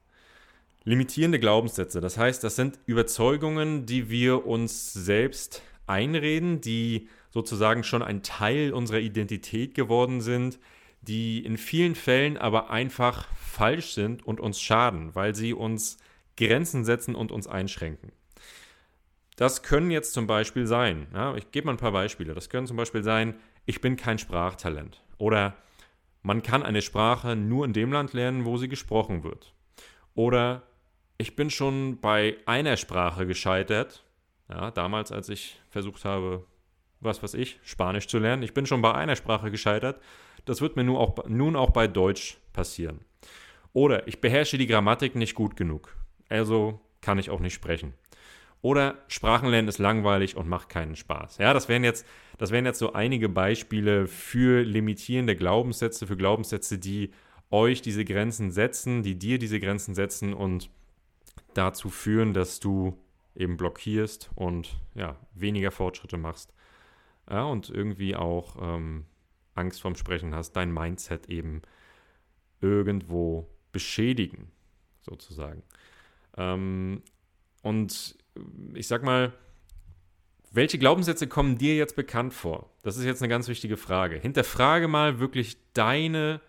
Limitierende 0.85 1.38
Glaubenssätze, 1.38 2.00
das 2.00 2.16
heißt, 2.16 2.42
das 2.42 2.57
sind 2.57 2.78
Überzeugungen, 2.87 3.85
die 3.85 4.09
wir 4.09 4.47
uns 4.47 4.95
selbst 4.95 5.62
einreden, 5.87 6.62
die 6.62 7.09
sozusagen 7.30 7.85
schon 7.85 8.02
ein 8.02 8.23
Teil 8.23 8.73
unserer 8.73 9.00
Identität 9.00 9.75
geworden 9.75 10.23
sind, 10.23 10.59
die 11.02 11.45
in 11.45 11.59
vielen 11.59 11.95
Fällen 11.95 12.38
aber 12.38 12.71
einfach 12.71 13.28
falsch 13.37 13.92
sind 13.92 14.25
und 14.26 14.40
uns 14.40 14.61
schaden, 14.61 15.14
weil 15.14 15.35
sie 15.35 15.52
uns 15.52 15.99
Grenzen 16.37 16.85
setzen 16.85 17.14
und 17.14 17.33
uns 17.33 17.47
einschränken. 17.47 18.12
Das 19.37 19.62
können 19.62 19.90
jetzt 19.90 20.14
zum 20.14 20.26
Beispiel 20.26 20.66
sein, 20.66 21.07
ja, 21.12 21.35
ich 21.37 21.50
gebe 21.52 21.66
mal 21.66 21.73
ein 21.73 21.78
paar 21.78 21.92
Beispiele, 21.92 22.35
das 22.35 22.49
können 22.49 22.66
zum 22.66 22.76
Beispiel 22.76 23.02
sein, 23.02 23.35
ich 23.66 23.80
bin 23.80 23.97
kein 23.97 24.18
Sprachtalent 24.18 25.02
oder 25.18 25.57
man 26.22 26.42
kann 26.42 26.62
eine 26.62 26.82
Sprache 26.82 27.37
nur 27.37 27.64
in 27.64 27.72
dem 27.72 27.92
Land 27.92 28.12
lernen, 28.12 28.44
wo 28.44 28.56
sie 28.56 28.68
gesprochen 28.68 29.25
wird. 29.25 29.54
Oder 30.14 30.62
ich 31.16 31.37
bin 31.37 31.50
schon 31.50 32.00
bei 32.00 32.37
einer 32.46 32.76
Sprache 32.76 33.26
gescheitert. 33.26 34.04
Ja, 34.48 34.70
damals, 34.70 35.12
als 35.12 35.28
ich 35.28 35.60
versucht 35.70 36.04
habe, 36.04 36.44
was 37.00 37.22
weiß 37.22 37.34
ich, 37.34 37.60
Spanisch 37.62 38.08
zu 38.08 38.18
lernen. 38.18 38.42
Ich 38.42 38.54
bin 38.54 38.66
schon 38.66 38.82
bei 38.82 38.94
einer 38.94 39.16
Sprache 39.16 39.50
gescheitert. 39.50 40.00
Das 40.44 40.60
wird 40.60 40.76
mir 40.76 40.84
nun 40.84 40.96
auch, 40.96 41.26
nun 41.28 41.56
auch 41.56 41.70
bei 41.70 41.87
Deutsch 41.87 42.38
passieren. 42.52 43.00
Oder 43.72 44.08
ich 44.08 44.20
beherrsche 44.20 44.58
die 44.58 44.66
Grammatik 44.66 45.14
nicht 45.14 45.34
gut 45.34 45.56
genug. 45.56 45.94
Also 46.28 46.80
kann 47.00 47.18
ich 47.18 47.30
auch 47.30 47.40
nicht 47.40 47.54
sprechen. 47.54 47.94
Oder 48.60 48.96
Sprachenlernen 49.06 49.68
ist 49.68 49.78
langweilig 49.78 50.37
und 50.37 50.48
macht 50.48 50.68
keinen 50.68 50.96
Spaß. 50.96 51.38
Ja, 51.38 51.54
das 51.54 51.68
wären 51.68 51.84
jetzt, 51.84 52.06
das 52.38 52.50
wären 52.52 52.64
jetzt 52.64 52.78
so 52.78 52.92
einige 52.92 53.28
Beispiele 53.28 54.07
für 54.07 54.62
limitierende 54.62 55.37
Glaubenssätze, 55.37 56.07
für 56.07 56.16
Glaubenssätze, 56.16 56.78
die 56.78 57.11
euch 57.50 57.83
diese 57.83 58.04
Grenzen 58.04 58.50
setzen, 58.50 59.02
die 59.02 59.18
dir 59.18 59.38
diese 59.38 59.59
Grenzen 59.61 59.95
setzen 59.95 60.35
und 60.35 60.71
dazu 61.54 61.88
führen, 61.90 62.35
dass 62.35 62.61
du 62.61 62.97
eben 63.35 63.57
blockierst 63.57 64.30
und 64.35 64.80
ja, 64.95 65.16
weniger 65.35 65.71
Fortschritte 65.71 66.16
machst. 66.16 66.52
Ja, 67.28 67.45
und 67.45 67.71
irgendwie 67.71 68.16
auch 68.16 68.57
ähm, 68.61 69.04
Angst 69.54 69.80
vorm 69.80 69.97
Sprechen 69.97 70.35
hast, 70.35 70.52
dein 70.52 70.73
Mindset 70.73 71.28
eben 71.28 71.62
irgendwo 72.61 73.49
beschädigen, 73.73 74.50
sozusagen. 75.00 75.62
Ähm, 76.37 77.02
und 77.62 78.16
ich 78.75 78.87
sag 78.87 79.02
mal, 79.02 79.33
welche 80.58 80.78
Glaubenssätze 80.78 81.28
kommen 81.28 81.56
dir 81.56 81.76
jetzt 81.76 81.94
bekannt 81.94 82.34
vor? 82.34 82.68
Das 82.82 82.96
ist 82.96 83.04
jetzt 83.04 83.22
eine 83.22 83.28
ganz 83.28 83.46
wichtige 83.46 83.76
Frage. 83.76 84.16
Hinterfrage 84.16 84.88
mal 84.88 85.20
wirklich 85.20 85.56
deine 85.72 86.40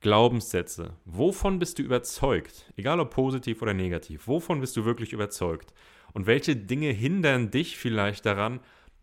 Glaubenssätze. 0.00 0.98
Wovon 1.06 1.58
bist 1.58 1.78
du 1.78 1.82
überzeugt? 1.82 2.70
Egal 2.76 3.00
ob 3.00 3.08
positiv 3.08 3.62
oder 3.62 3.72
negativ. 3.72 4.28
Wovon 4.28 4.60
bist 4.60 4.76
du 4.76 4.84
wirklich 4.84 5.14
überzeugt? 5.14 5.72
Und 6.12 6.26
welche 6.26 6.56
Dinge 6.56 6.90
hindern 6.90 7.50
dich 7.50 7.78
vielleicht 7.78 8.26
daran, 8.26 8.60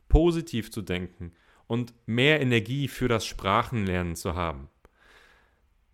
positiv 0.09 0.71
zu 0.71 0.83
denken 0.83 1.31
und 1.65 1.95
mehr 2.05 2.39
Energie 2.39 2.87
für 2.87 3.07
das 3.07 3.25
Sprachenlernen 3.25 4.15
zu 4.15 4.35
haben? 4.35 4.69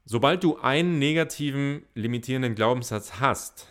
Sobald 0.03 0.43
du 0.43 0.57
einen 0.57 0.99
negativen, 0.99 1.85
limitierenden 1.93 2.55
Glaubenssatz 2.55 3.21
hast, 3.21 3.69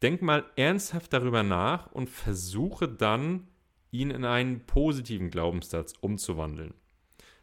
denk 0.00 0.22
mal 0.22 0.44
ernsthaft 0.54 1.12
darüber 1.12 1.42
nach 1.42 1.90
und 1.90 2.08
versuche 2.08 2.86
dann, 2.88 3.48
ihn 3.90 4.10
in 4.10 4.24
einen 4.24 4.66
positiven 4.66 5.30
Glaubenssatz 5.30 5.94
umzuwandeln. 6.00 6.74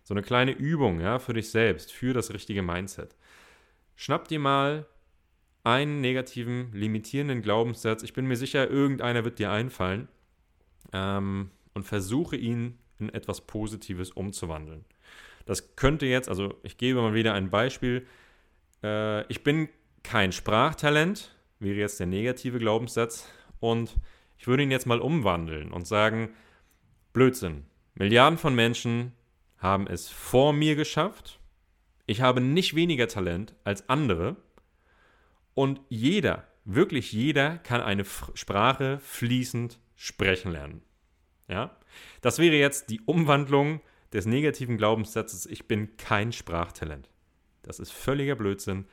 So 0.04 0.14
eine 0.14 0.22
kleine 0.22 0.52
Übung, 0.52 1.00
ja, 1.00 1.20
für 1.20 1.34
dich 1.34 1.50
selbst, 1.50 1.92
für 1.92 2.14
das 2.14 2.34
richtige 2.34 2.62
Mindset. 2.62 3.16
Schnapp 3.96 4.28
dir 4.28 4.40
mal 4.40 4.86
einen 5.64 6.00
negativen, 6.00 6.72
limitierenden 6.74 7.42
Glaubenssatz. 7.42 8.04
Ich 8.04 8.14
bin 8.14 8.28
mir 8.28 8.38
sicher, 8.38 8.70
irgendeiner 8.70 9.26
wird 9.26 9.40
dir 9.40 9.52
einfallen. 9.52 10.08
Ähm, 10.94 11.50
und 11.74 11.84
versuche 11.84 12.36
ihn 12.36 12.80
in 13.00 13.10
etwas 13.10 13.42
Positives 13.42 14.12
umzuwandeln. 14.12 14.86
Das 15.46 15.76
könnte 15.76 16.08
jetzt, 16.08 16.30
also 16.30 16.56
ich 16.64 16.78
gebe 16.78 17.02
mal 17.02 17.14
wieder 17.14 17.34
ein 17.34 17.50
Beispiel. 17.52 18.08
Äh, 18.84 19.28
ich 19.28 19.44
bin 19.44 19.70
kein 20.02 20.32
Sprachtalent, 20.32 21.36
wäre 21.60 21.76
jetzt 21.76 22.00
der 22.00 22.08
negative 22.08 22.58
Glaubenssatz. 22.60 23.30
Und 23.60 23.96
ich 24.46 24.48
würde 24.48 24.62
ihn 24.62 24.70
jetzt 24.70 24.86
mal 24.86 25.00
umwandeln 25.00 25.72
und 25.72 25.88
sagen, 25.88 26.30
Blödsinn. 27.14 27.66
Milliarden 27.96 28.38
von 28.38 28.54
Menschen 28.54 29.14
haben 29.58 29.88
es 29.88 30.08
vor 30.08 30.54
mir 30.54 30.76
geschafft. 30.76 31.40
Ich 32.06 32.22
habe 32.22 32.42
nicht 32.42 32.76
weniger 32.76 33.08
Talent 33.08 33.56
als 33.64 33.90
andere. 33.90 34.36
Und 35.56 35.82
jeder, 35.90 36.46
wirklich 36.64 37.12
jeder, 37.12 37.58
kann 37.58 37.82
eine 37.82 38.06
Sprache 38.06 39.00
fließend 39.00 39.80
sprechen 39.96 40.52
lernen. 40.52 40.84
Ja? 41.48 41.76
Das 42.22 42.38
wäre 42.38 42.56
jetzt 42.56 42.92
die 42.92 43.02
Umwandlung 43.02 43.82
des 44.14 44.28
negativen 44.28 44.78
Glaubenssatzes, 44.78 45.48
ich 45.48 45.68
bin 45.68 45.98
kein 45.98 46.32
Sprachtalent. 46.32 47.10
Das 47.64 47.80
ist 47.80 47.92
völliger 47.92 48.36
Blödsinn. 48.36 48.86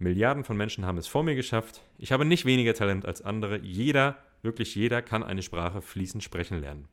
Milliarden 0.00 0.42
von 0.42 0.56
Menschen 0.56 0.84
haben 0.84 0.98
es 0.98 1.06
vor 1.06 1.22
mir 1.22 1.36
geschafft. 1.36 1.82
Ich 1.96 2.10
habe 2.10 2.24
nicht 2.24 2.44
weniger 2.44 2.74
Talent 2.74 3.06
als 3.06 3.22
andere. 3.22 3.60
Jeder, 3.60 4.18
wirklich 4.44 4.74
jeder, 4.74 5.02
kann 5.02 5.22
eine 5.22 5.42
Sprache 5.42 5.82
fließend 5.82 6.22
sprechen 6.22 6.60
lernen. 6.60 6.88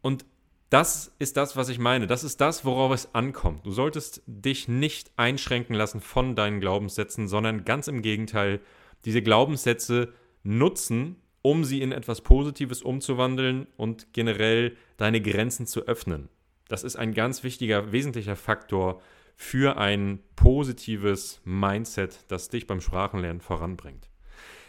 Und 0.00 0.24
das 0.70 1.14
ist 1.18 1.36
das, 1.36 1.56
was 1.56 1.70
ich 1.70 1.78
meine. 1.78 2.06
Das 2.06 2.24
ist 2.24 2.40
das, 2.40 2.64
worauf 2.64 2.92
es 2.92 3.14
ankommt. 3.14 3.64
Du 3.64 3.70
solltest 3.70 4.22
dich 4.26 4.68
nicht 4.68 5.10
einschränken 5.16 5.74
lassen 5.74 6.00
von 6.00 6.36
deinen 6.36 6.60
Glaubenssätzen, 6.60 7.26
sondern 7.26 7.64
ganz 7.64 7.88
im 7.88 8.02
Gegenteil, 8.02 8.60
diese 9.04 9.22
Glaubenssätze 9.22 10.12
nutzen, 10.42 11.16
um 11.40 11.64
sie 11.64 11.80
in 11.80 11.92
etwas 11.92 12.20
Positives 12.20 12.82
umzuwandeln 12.82 13.66
und 13.76 14.12
generell 14.12 14.76
deine 14.98 15.22
Grenzen 15.22 15.66
zu 15.66 15.86
öffnen. 15.86 16.28
Das 16.68 16.84
ist 16.84 16.96
ein 16.96 17.14
ganz 17.14 17.42
wichtiger, 17.44 17.92
wesentlicher 17.92 18.36
Faktor 18.36 19.00
für 19.36 19.78
ein 19.78 20.18
positives 20.36 21.40
Mindset, 21.44 22.24
das 22.28 22.50
dich 22.50 22.66
beim 22.66 22.80
Sprachenlernen 22.80 23.40
voranbringt. 23.40 24.10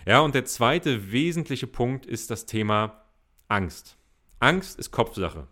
Ja, 0.06 0.22
und 0.22 0.36
der 0.36 0.46
zweite 0.46 1.12
wesentliche 1.12 1.68
Punkt 1.68 2.06
ist 2.06 2.32
das 2.32 2.46
Thema 2.46 3.04
Angst. 3.48 3.98
Angst 4.40 4.80
ist 4.80 4.92
Kopfsache. 4.92 5.48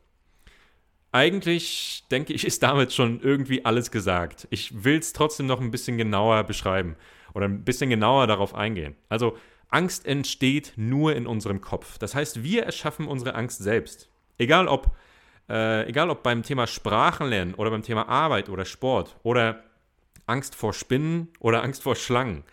Eigentlich 1.11 2.05
denke 2.11 2.33
ich, 2.33 2.45
ist 2.45 2.63
damit 2.63 2.93
schon 2.93 3.21
irgendwie 3.21 3.65
alles 3.65 3.91
gesagt. 3.91 4.47
Ich 4.49 4.83
will 4.83 4.99
es 4.99 5.13
trotzdem 5.13 5.45
noch 5.45 5.61
ein 5.61 5.71
bisschen 5.71 5.97
genauer 5.97 6.43
beschreiben 6.43 6.95
oder 7.33 7.45
ein 7.45 7.63
bisschen 7.63 7.89
genauer 7.89 8.27
darauf 8.27 8.55
eingehen. 8.55 8.95
Also 9.09 9.37
Angst 9.69 10.05
entsteht 10.05 10.73
nur 10.75 11.15
in 11.15 11.27
unserem 11.27 11.61
Kopf. 11.61 11.97
Das 11.97 12.15
heißt, 12.15 12.43
wir 12.43 12.63
erschaffen 12.63 13.07
unsere 13.07 13.35
Angst 13.35 13.59
selbst. 13.59 14.09
Egal 14.37 14.67
ob 14.67 14.91
äh, 15.49 15.87
egal 15.87 16.09
ob 16.09 16.23
beim 16.23 16.43
Thema 16.43 16.67
Sprachenlernen 16.67 17.53
oder 17.53 17.71
beim 17.71 17.81
Thema 17.81 18.07
Arbeit 18.09 18.49
oder 18.49 18.65
Sport 18.65 19.15
oder 19.23 19.63
Angst 20.25 20.55
vor 20.55 20.73
Spinnen 20.73 21.29
oder 21.39 21.63
Angst 21.63 21.83
vor 21.83 21.95
Schlangen. 21.95 22.43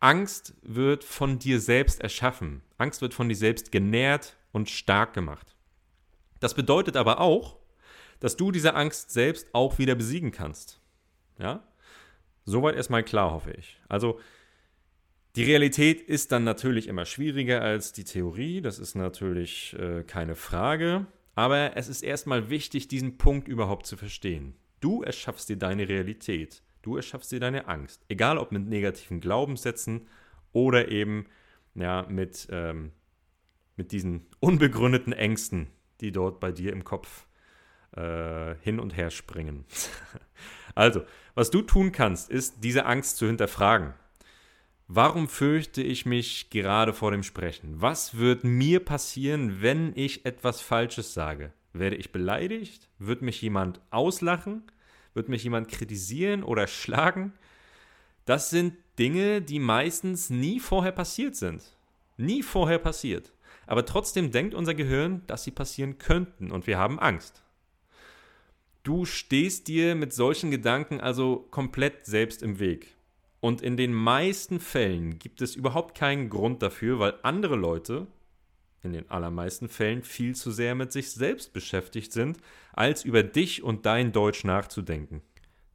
Angst 0.00 0.54
wird 0.62 1.04
von 1.04 1.38
dir 1.38 1.60
selbst 1.60 2.00
erschaffen. 2.00 2.62
Angst 2.76 3.02
wird 3.02 3.14
von 3.14 3.28
dir 3.28 3.36
selbst 3.36 3.72
genährt 3.72 4.36
und 4.52 4.70
stark 4.70 5.12
gemacht. 5.14 5.56
Das 6.40 6.54
bedeutet 6.54 6.96
aber 6.96 7.20
auch, 7.20 7.56
dass 8.20 8.36
du 8.36 8.52
diese 8.52 8.74
Angst 8.74 9.10
selbst 9.10 9.54
auch 9.54 9.78
wieder 9.78 9.94
besiegen 9.94 10.30
kannst. 10.30 10.80
Ja? 11.38 11.66
Soweit 12.44 12.76
erstmal 12.76 13.02
klar, 13.02 13.32
hoffe 13.32 13.52
ich. 13.52 13.80
Also, 13.88 14.20
Die 15.36 15.44
Realität 15.44 16.00
ist 16.00 16.32
dann 16.32 16.42
natürlich 16.42 16.88
immer 16.88 17.04
schwieriger 17.04 17.62
als 17.62 17.92
die 17.92 18.02
Theorie, 18.02 18.60
das 18.60 18.78
ist 18.80 18.96
natürlich 18.96 19.76
äh, 19.78 20.02
keine 20.02 20.34
Frage, 20.34 21.06
aber 21.36 21.76
es 21.76 21.86
ist 21.88 22.02
erstmal 22.02 22.50
wichtig, 22.50 22.88
diesen 22.88 23.18
Punkt 23.18 23.46
überhaupt 23.46 23.86
zu 23.86 23.96
verstehen. 23.96 24.56
Du 24.80 25.02
erschaffst 25.02 25.48
dir 25.48 25.56
deine 25.56 25.88
Realität, 25.88 26.62
du 26.88 26.96
erschaffst 26.96 27.30
dir 27.30 27.40
deine 27.40 27.68
Angst, 27.68 28.02
egal 28.08 28.38
ob 28.38 28.50
mit 28.50 28.66
negativen 28.66 29.20
Glaubenssätzen 29.20 30.08
oder 30.52 30.88
eben 30.90 31.26
ja, 31.74 32.06
mit, 32.08 32.48
ähm, 32.50 32.92
mit 33.76 33.92
diesen 33.92 34.26
unbegründeten 34.40 35.12
Ängsten, 35.12 35.68
die 36.00 36.12
dort 36.12 36.40
bei 36.40 36.50
dir 36.50 36.72
im 36.72 36.84
Kopf 36.84 37.26
äh, 37.94 38.54
hin 38.62 38.80
und 38.80 38.96
her 38.96 39.10
springen. 39.10 39.66
also, 40.74 41.02
was 41.34 41.50
du 41.50 41.60
tun 41.60 41.92
kannst, 41.92 42.30
ist, 42.30 42.64
diese 42.64 42.86
Angst 42.86 43.18
zu 43.18 43.26
hinterfragen. 43.26 43.92
Warum 44.86 45.28
fürchte 45.28 45.82
ich 45.82 46.06
mich 46.06 46.48
gerade 46.48 46.94
vor 46.94 47.10
dem 47.10 47.22
Sprechen? 47.22 47.82
Was 47.82 48.16
wird 48.16 48.44
mir 48.44 48.82
passieren, 48.82 49.60
wenn 49.60 49.92
ich 49.94 50.24
etwas 50.24 50.62
Falsches 50.62 51.12
sage? 51.12 51.52
Werde 51.74 51.96
ich 51.96 52.10
beleidigt? 52.10 52.88
Wird 52.98 53.20
mich 53.20 53.42
jemand 53.42 53.82
auslachen? 53.90 54.62
Wird 55.18 55.28
mich 55.28 55.42
jemand 55.42 55.66
kritisieren 55.66 56.44
oder 56.44 56.68
schlagen? 56.68 57.32
Das 58.24 58.50
sind 58.50 58.74
Dinge, 59.00 59.42
die 59.42 59.58
meistens 59.58 60.30
nie 60.30 60.60
vorher 60.60 60.92
passiert 60.92 61.34
sind. 61.34 61.76
Nie 62.16 62.44
vorher 62.44 62.78
passiert. 62.78 63.32
Aber 63.66 63.84
trotzdem 63.84 64.30
denkt 64.30 64.54
unser 64.54 64.74
Gehirn, 64.74 65.22
dass 65.26 65.42
sie 65.42 65.50
passieren 65.50 65.98
könnten 65.98 66.52
und 66.52 66.68
wir 66.68 66.78
haben 66.78 67.00
Angst. 67.00 67.42
Du 68.84 69.06
stehst 69.06 69.66
dir 69.66 69.96
mit 69.96 70.12
solchen 70.12 70.52
Gedanken 70.52 71.00
also 71.00 71.48
komplett 71.50 72.06
selbst 72.06 72.40
im 72.40 72.60
Weg. 72.60 72.94
Und 73.40 73.60
in 73.60 73.76
den 73.76 73.92
meisten 73.92 74.60
Fällen 74.60 75.18
gibt 75.18 75.42
es 75.42 75.56
überhaupt 75.56 75.98
keinen 75.98 76.30
Grund 76.30 76.62
dafür, 76.62 77.00
weil 77.00 77.14
andere 77.24 77.56
Leute 77.56 78.06
in 78.82 78.92
den 78.92 79.10
allermeisten 79.10 79.68
Fällen 79.68 80.02
viel 80.02 80.34
zu 80.34 80.50
sehr 80.50 80.74
mit 80.74 80.92
sich 80.92 81.12
selbst 81.12 81.52
beschäftigt 81.52 82.12
sind, 82.12 82.38
als 82.72 83.04
über 83.04 83.22
dich 83.22 83.62
und 83.62 83.86
dein 83.86 84.12
Deutsch 84.12 84.44
nachzudenken. 84.44 85.22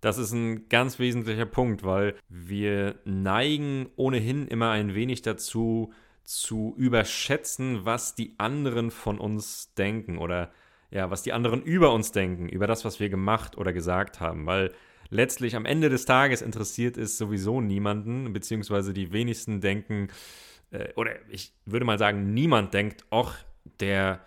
Das 0.02 0.18
ist 0.18 0.34
ein 0.34 0.68
ganz 0.68 1.00
wesentlicher 1.00 1.46
Punkt, 1.46 1.84
weil 1.84 2.16
wir 2.28 2.96
neigen 3.06 3.90
ohnehin 3.96 4.48
immer 4.48 4.72
ein 4.72 4.96
wenig 4.96 5.22
dazu, 5.22 5.94
zu 6.24 6.74
überschätzen, 6.78 7.86
was 7.86 8.16
die 8.16 8.36
anderen 8.38 8.92
von 8.92 9.20
uns 9.20 9.74
denken 9.76 10.18
oder 10.18 10.52
ja, 10.92 11.10
was 11.10 11.24
die 11.24 11.34
anderen 11.34 11.62
über 11.62 11.92
uns 11.92 12.12
denken, 12.12 12.48
über 12.50 12.68
das, 12.68 12.86
was 12.86 13.00
wir 13.00 13.10
gemacht 13.10 13.58
oder 13.58 13.74
gesagt 13.74 14.20
haben, 14.20 14.46
weil 14.46 14.72
letztlich 15.10 15.56
am 15.56 15.66
Ende 15.66 15.90
des 15.90 16.06
Tages 16.06 16.42
interessiert 16.42 16.98
es 16.98 17.18
sowieso 17.18 17.62
niemanden, 17.62 18.32
beziehungsweise 18.32 18.94
die 18.94 19.12
wenigsten 19.12 19.60
denken, 19.60 20.10
äh, 20.74 20.92
oder 20.96 21.12
ich 21.30 21.54
würde 21.66 21.86
mal 21.86 21.98
sagen, 22.00 22.34
niemand 22.34 22.74
denkt, 22.74 23.06
ach, 23.12 23.38
der 23.80 24.22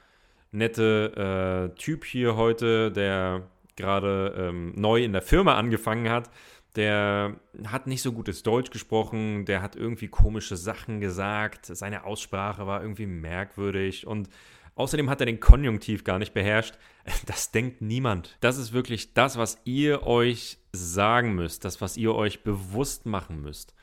nette 0.52 1.70
äh, 1.74 1.78
Typ 1.78 2.04
hier 2.04 2.36
heute, 2.36 2.90
der 2.90 3.42
gerade 3.76 4.34
ähm, 4.38 4.72
neu 4.74 5.04
in 5.04 5.12
der 5.12 5.22
Firma 5.22 5.56
angefangen 5.56 6.08
hat, 6.08 6.30
der 6.76 7.36
hat 7.66 7.86
nicht 7.86 8.02
so 8.02 8.12
gutes 8.12 8.42
Deutsch 8.42 8.70
gesprochen, 8.70 9.44
der 9.44 9.62
hat 9.62 9.76
irgendwie 9.76 10.08
komische 10.08 10.56
Sachen 10.56 11.00
gesagt, 11.00 11.66
seine 11.66 12.04
Aussprache 12.04 12.66
war 12.66 12.82
irgendwie 12.82 13.06
merkwürdig 13.06 14.06
und 14.06 14.28
außerdem 14.74 15.08
hat 15.10 15.20
er 15.20 15.26
den 15.26 15.40
Konjunktiv 15.40 16.04
gar 16.04 16.18
nicht 16.18 16.34
beherrscht. 16.34 16.74
Das 17.26 17.52
denkt 17.52 17.82
niemand. 17.82 18.36
Das 18.40 18.58
ist 18.58 18.72
wirklich 18.72 19.14
das, 19.14 19.38
was 19.38 19.58
ihr 19.64 20.04
euch 20.06 20.58
sagen 20.72 21.36
müsst, 21.36 21.64
das, 21.64 21.80
was 21.80 21.96
ihr 21.96 22.14
euch 22.14 22.42
bewusst 22.42 23.06
machen 23.06 23.40
müsst. 23.40 23.75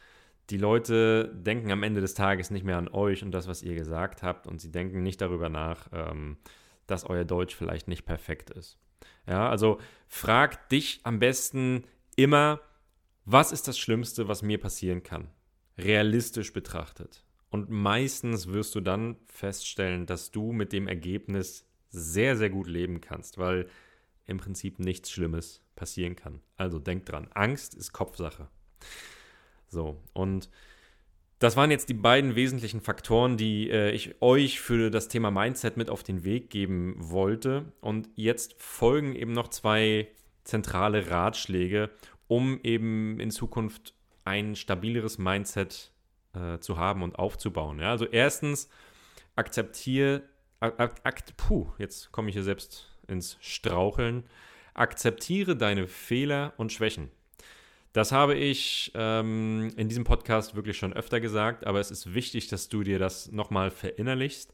Die 0.54 0.60
Leute 0.60 1.34
denken 1.34 1.72
am 1.72 1.82
Ende 1.82 2.00
des 2.00 2.14
Tages 2.14 2.52
nicht 2.52 2.64
mehr 2.64 2.78
an 2.78 2.88
euch 2.88 3.24
und 3.24 3.32
das, 3.32 3.48
was 3.48 3.64
ihr 3.64 3.74
gesagt 3.74 4.22
habt 4.22 4.46
und 4.46 4.62
sie 4.62 4.72
denken 4.72 5.02
nicht 5.02 5.20
darüber 5.20 5.50
nach, 5.50 5.88
ähm, 5.92 6.38
dass 6.86 7.06
euer 7.06 7.24
Deutsch 7.26 7.56
vielleicht 7.56 7.88
nicht 7.88 8.06
perfekt 8.06 8.52
ist. 8.52 8.78
Ja, 9.26 9.50
also 9.50 9.80
frag 10.08 10.70
dich 10.70 11.00
am 11.06 11.18
besten 11.18 11.86
immer, 12.16 12.62
was 13.26 13.52
ist 13.52 13.68
das 13.68 13.80
Schlimmste, 13.80 14.28
was 14.28 14.44
mir 14.44 14.60
passieren 14.60 15.02
kann? 15.02 15.32
Realistisch 15.76 16.54
betrachtet. 16.54 17.24
Und 17.50 17.72
meistens 17.72 18.50
wirst 18.50 18.76
du 18.76 18.82
dann 18.82 19.16
feststellen, 19.26 20.06
dass 20.06 20.30
du 20.30 20.52
mit 20.52 20.72
dem 20.72 20.88
Ergebnis 20.88 21.68
sehr, 21.90 22.38
sehr 22.38 22.52
gut 22.52 22.68
leben 22.68 23.02
kannst, 23.02 23.40
weil 23.40 23.68
im 24.28 24.38
Prinzip 24.38 24.78
nichts 24.78 25.10
Schlimmes 25.10 25.64
passieren 25.76 26.16
kann. 26.16 26.42
Also 26.58 26.78
denk 26.78 27.08
dran, 27.08 27.28
Angst 27.34 27.74
ist 27.74 27.92
Kopfsache. 27.92 28.50
So, 29.74 30.00
und 30.14 30.50
das 31.40 31.58
waren 31.58 31.72
jetzt 31.72 31.90
die 31.90 31.94
beiden 31.94 32.36
wesentlichen 32.36 32.80
Faktoren, 32.80 33.36
die 33.36 33.70
äh, 33.70 33.92
ich 33.92 34.22
euch 34.22 34.62
für 34.62 34.90
das 34.90 35.10
Thema 35.10 35.30
Mindset 35.30 35.76
mit 35.76 35.90
auf 35.90 36.02
den 36.02 36.24
Weg 36.24 36.50
geben 36.50 36.96
wollte. 37.00 37.74
Und 37.82 38.08
jetzt 38.16 38.56
folgen 38.62 39.14
eben 39.14 39.34
noch 39.34 39.50
zwei 39.50 40.08
zentrale 40.46 41.10
Ratschläge, 41.10 41.90
um 42.28 42.62
eben 42.64 43.20
in 43.20 43.30
Zukunft 43.30 43.94
ein 44.24 44.56
stabileres 44.56 45.18
Mindset 45.18 45.92
äh, 46.34 46.60
zu 46.60 46.78
haben 46.78 47.04
und 47.04 47.20
aufzubauen. 47.20 47.80
Ja? 47.80 47.92
Also 47.92 48.06
erstens, 48.06 48.70
akzeptiere, 49.36 50.24
akt, 50.62 51.36
puh, 51.36 51.68
jetzt 51.78 52.12
komme 52.14 52.30
ich 52.30 52.36
hier 52.36 52.44
selbst 52.44 52.90
ins 53.08 53.38
Straucheln, 53.42 54.24
akzeptiere 54.76 55.58
deine 55.58 55.88
Fehler 55.88 56.54
und 56.56 56.72
Schwächen. 56.72 57.12
Das 57.94 58.12
habe 58.12 58.34
ich 58.34 58.92
ähm, 58.96 59.72
in 59.78 59.88
diesem 59.88 60.04
Podcast 60.04 60.56
wirklich 60.56 60.78
schon 60.78 60.94
öfter 60.94 61.20
gesagt, 61.20 61.68
aber 61.68 61.80
es 61.80 61.92
ist 61.92 62.16
wichtig, 62.16 62.48
dass 62.48 62.68
du 62.68 62.82
dir 62.82 62.98
das 62.98 63.32
nochmal 63.32 63.70
verinnerlichst. 63.70 64.52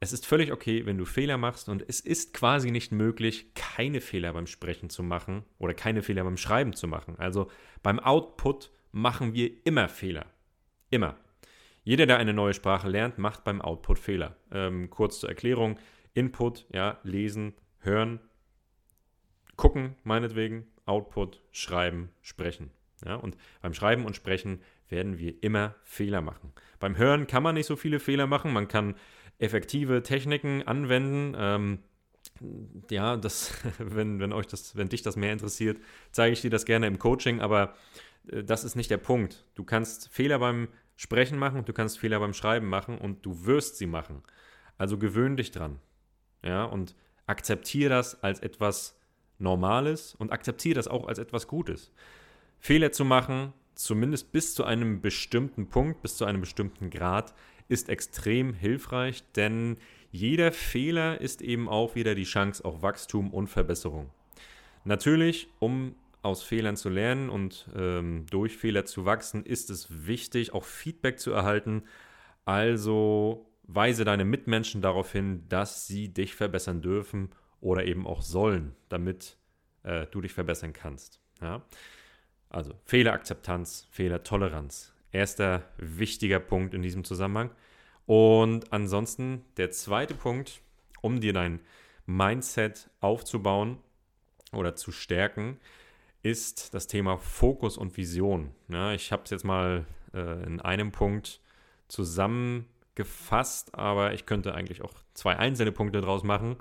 Es 0.00 0.14
ist 0.14 0.24
völlig 0.24 0.52
okay, 0.52 0.86
wenn 0.86 0.96
du 0.96 1.04
Fehler 1.04 1.36
machst 1.36 1.68
und 1.68 1.84
es 1.86 2.00
ist 2.00 2.32
quasi 2.32 2.70
nicht 2.70 2.90
möglich, 2.90 3.52
keine 3.54 4.00
Fehler 4.00 4.32
beim 4.32 4.46
Sprechen 4.46 4.88
zu 4.88 5.02
machen 5.02 5.44
oder 5.58 5.74
keine 5.74 6.02
Fehler 6.02 6.24
beim 6.24 6.38
Schreiben 6.38 6.72
zu 6.72 6.88
machen. 6.88 7.16
Also 7.18 7.50
beim 7.82 8.00
Output 8.00 8.70
machen 8.90 9.34
wir 9.34 9.50
immer 9.66 9.88
Fehler. 9.88 10.24
Immer. 10.88 11.16
Jeder, 11.84 12.06
der 12.06 12.16
eine 12.16 12.32
neue 12.32 12.54
Sprache 12.54 12.88
lernt, 12.88 13.18
macht 13.18 13.44
beim 13.44 13.60
Output 13.60 13.98
Fehler. 13.98 14.36
Ähm, 14.50 14.88
kurz 14.88 15.20
zur 15.20 15.28
Erklärung: 15.28 15.78
Input, 16.14 16.64
ja, 16.72 16.98
lesen, 17.02 17.52
hören, 17.80 18.18
gucken, 19.56 19.94
meinetwegen, 20.04 20.66
Output, 20.86 21.42
schreiben, 21.52 22.10
sprechen. 22.22 22.70
Ja, 23.04 23.14
und 23.16 23.36
beim 23.62 23.74
Schreiben 23.74 24.04
und 24.04 24.16
Sprechen 24.16 24.60
werden 24.88 25.18
wir 25.18 25.42
immer 25.42 25.74
Fehler 25.84 26.20
machen. 26.20 26.52
Beim 26.80 26.96
Hören 26.96 27.26
kann 27.26 27.42
man 27.42 27.54
nicht 27.54 27.66
so 27.66 27.76
viele 27.76 28.00
Fehler 28.00 28.26
machen. 28.26 28.52
Man 28.52 28.68
kann 28.68 28.94
effektive 29.38 30.02
Techniken 30.02 30.62
anwenden. 30.62 31.36
Ähm, 31.38 31.78
ja, 32.90 33.16
das, 33.16 33.52
wenn, 33.78 34.20
wenn 34.20 34.32
euch 34.32 34.46
das, 34.46 34.76
wenn 34.76 34.88
dich 34.88 35.02
das 35.02 35.16
mehr 35.16 35.32
interessiert, 35.32 35.78
zeige 36.12 36.32
ich 36.32 36.40
dir 36.40 36.50
das 36.50 36.64
gerne 36.64 36.86
im 36.86 36.98
Coaching, 36.98 37.40
aber 37.40 37.74
äh, 38.30 38.42
das 38.44 38.64
ist 38.64 38.74
nicht 38.74 38.90
der 38.90 38.98
Punkt. 38.98 39.44
Du 39.54 39.64
kannst 39.64 40.08
Fehler 40.08 40.38
beim 40.38 40.68
Sprechen 40.96 41.38
machen, 41.38 41.64
du 41.64 41.72
kannst 41.72 41.98
Fehler 41.98 42.18
beim 42.20 42.34
Schreiben 42.34 42.68
machen 42.68 42.98
und 42.98 43.24
du 43.24 43.46
wirst 43.46 43.76
sie 43.76 43.86
machen. 43.86 44.22
Also 44.76 44.98
gewöhn 44.98 45.36
dich 45.36 45.50
dran. 45.50 45.78
Ja, 46.42 46.64
und 46.64 46.94
akzeptiere 47.26 47.90
das 47.90 48.22
als 48.22 48.40
etwas 48.40 48.98
Normales 49.38 50.14
und 50.14 50.32
akzeptiere 50.32 50.74
das 50.74 50.88
auch 50.88 51.06
als 51.06 51.18
etwas 51.18 51.46
Gutes. 51.46 51.92
Fehler 52.58 52.92
zu 52.92 53.04
machen, 53.04 53.52
zumindest 53.74 54.32
bis 54.32 54.54
zu 54.54 54.64
einem 54.64 55.00
bestimmten 55.00 55.68
Punkt, 55.68 56.02
bis 56.02 56.16
zu 56.16 56.24
einem 56.24 56.40
bestimmten 56.40 56.90
Grad, 56.90 57.34
ist 57.68 57.88
extrem 57.88 58.54
hilfreich, 58.54 59.22
denn 59.36 59.76
jeder 60.10 60.52
Fehler 60.52 61.20
ist 61.20 61.42
eben 61.42 61.68
auch 61.68 61.94
wieder 61.94 62.14
die 62.14 62.24
Chance 62.24 62.64
auf 62.64 62.82
Wachstum 62.82 63.32
und 63.32 63.48
Verbesserung. 63.48 64.10
Natürlich, 64.84 65.48
um 65.58 65.94
aus 66.22 66.42
Fehlern 66.42 66.76
zu 66.76 66.88
lernen 66.88 67.28
und 67.28 67.68
ähm, 67.76 68.26
durch 68.30 68.56
Fehler 68.56 68.84
zu 68.84 69.04
wachsen, 69.04 69.44
ist 69.44 69.70
es 69.70 70.06
wichtig, 70.06 70.52
auch 70.52 70.64
Feedback 70.64 71.18
zu 71.20 71.30
erhalten. 71.30 71.84
Also 72.44 73.46
weise 73.64 74.04
deine 74.04 74.24
Mitmenschen 74.24 74.80
darauf 74.80 75.12
hin, 75.12 75.44
dass 75.48 75.86
sie 75.86 76.08
dich 76.08 76.34
verbessern 76.34 76.80
dürfen 76.80 77.30
oder 77.60 77.84
eben 77.84 78.06
auch 78.06 78.22
sollen, 78.22 78.74
damit 78.88 79.36
äh, 79.82 80.06
du 80.06 80.20
dich 80.20 80.32
verbessern 80.32 80.72
kannst. 80.72 81.20
Ja? 81.40 81.62
Also 82.50 82.74
Fehlerakzeptanz, 82.84 83.88
Fehlertoleranz. 83.90 84.92
Erster 85.12 85.64
wichtiger 85.76 86.40
Punkt 86.40 86.74
in 86.74 86.82
diesem 86.82 87.04
Zusammenhang. 87.04 87.50
Und 88.06 88.72
ansonsten 88.72 89.44
der 89.56 89.70
zweite 89.70 90.14
Punkt, 90.14 90.62
um 91.02 91.20
dir 91.20 91.32
dein 91.32 91.60
Mindset 92.06 92.90
aufzubauen 93.00 93.78
oder 94.52 94.74
zu 94.74 94.92
stärken, 94.92 95.58
ist 96.22 96.74
das 96.74 96.86
Thema 96.86 97.18
Fokus 97.18 97.76
und 97.76 97.96
Vision. 97.96 98.50
Ja, 98.68 98.92
ich 98.92 99.12
habe 99.12 99.22
es 99.24 99.30
jetzt 99.30 99.44
mal 99.44 99.84
äh, 100.14 100.42
in 100.44 100.60
einem 100.60 100.90
Punkt 100.90 101.40
zusammengefasst, 101.88 103.74
aber 103.74 104.14
ich 104.14 104.26
könnte 104.26 104.54
eigentlich 104.54 104.82
auch 104.82 104.94
zwei 105.14 105.36
einzelne 105.36 105.72
Punkte 105.72 106.00
draus 106.00 106.24
machen. 106.24 106.56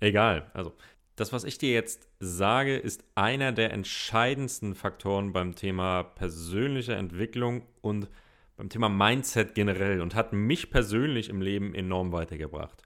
Egal. 0.00 0.50
Also 0.54 0.74
das, 1.16 1.32
was 1.32 1.44
ich 1.44 1.58
dir 1.58 1.72
jetzt 1.72 2.08
sage, 2.18 2.76
ist 2.76 3.04
einer 3.14 3.52
der 3.52 3.72
entscheidendsten 3.72 4.74
Faktoren 4.74 5.32
beim 5.32 5.54
Thema 5.54 6.02
persönliche 6.02 6.94
Entwicklung 6.94 7.66
und 7.80 8.08
beim 8.56 8.68
Thema 8.68 8.88
Mindset 8.88 9.54
generell 9.54 10.00
und 10.00 10.14
hat 10.14 10.32
mich 10.32 10.70
persönlich 10.70 11.28
im 11.28 11.40
Leben 11.40 11.74
enorm 11.74 12.12
weitergebracht. 12.12 12.82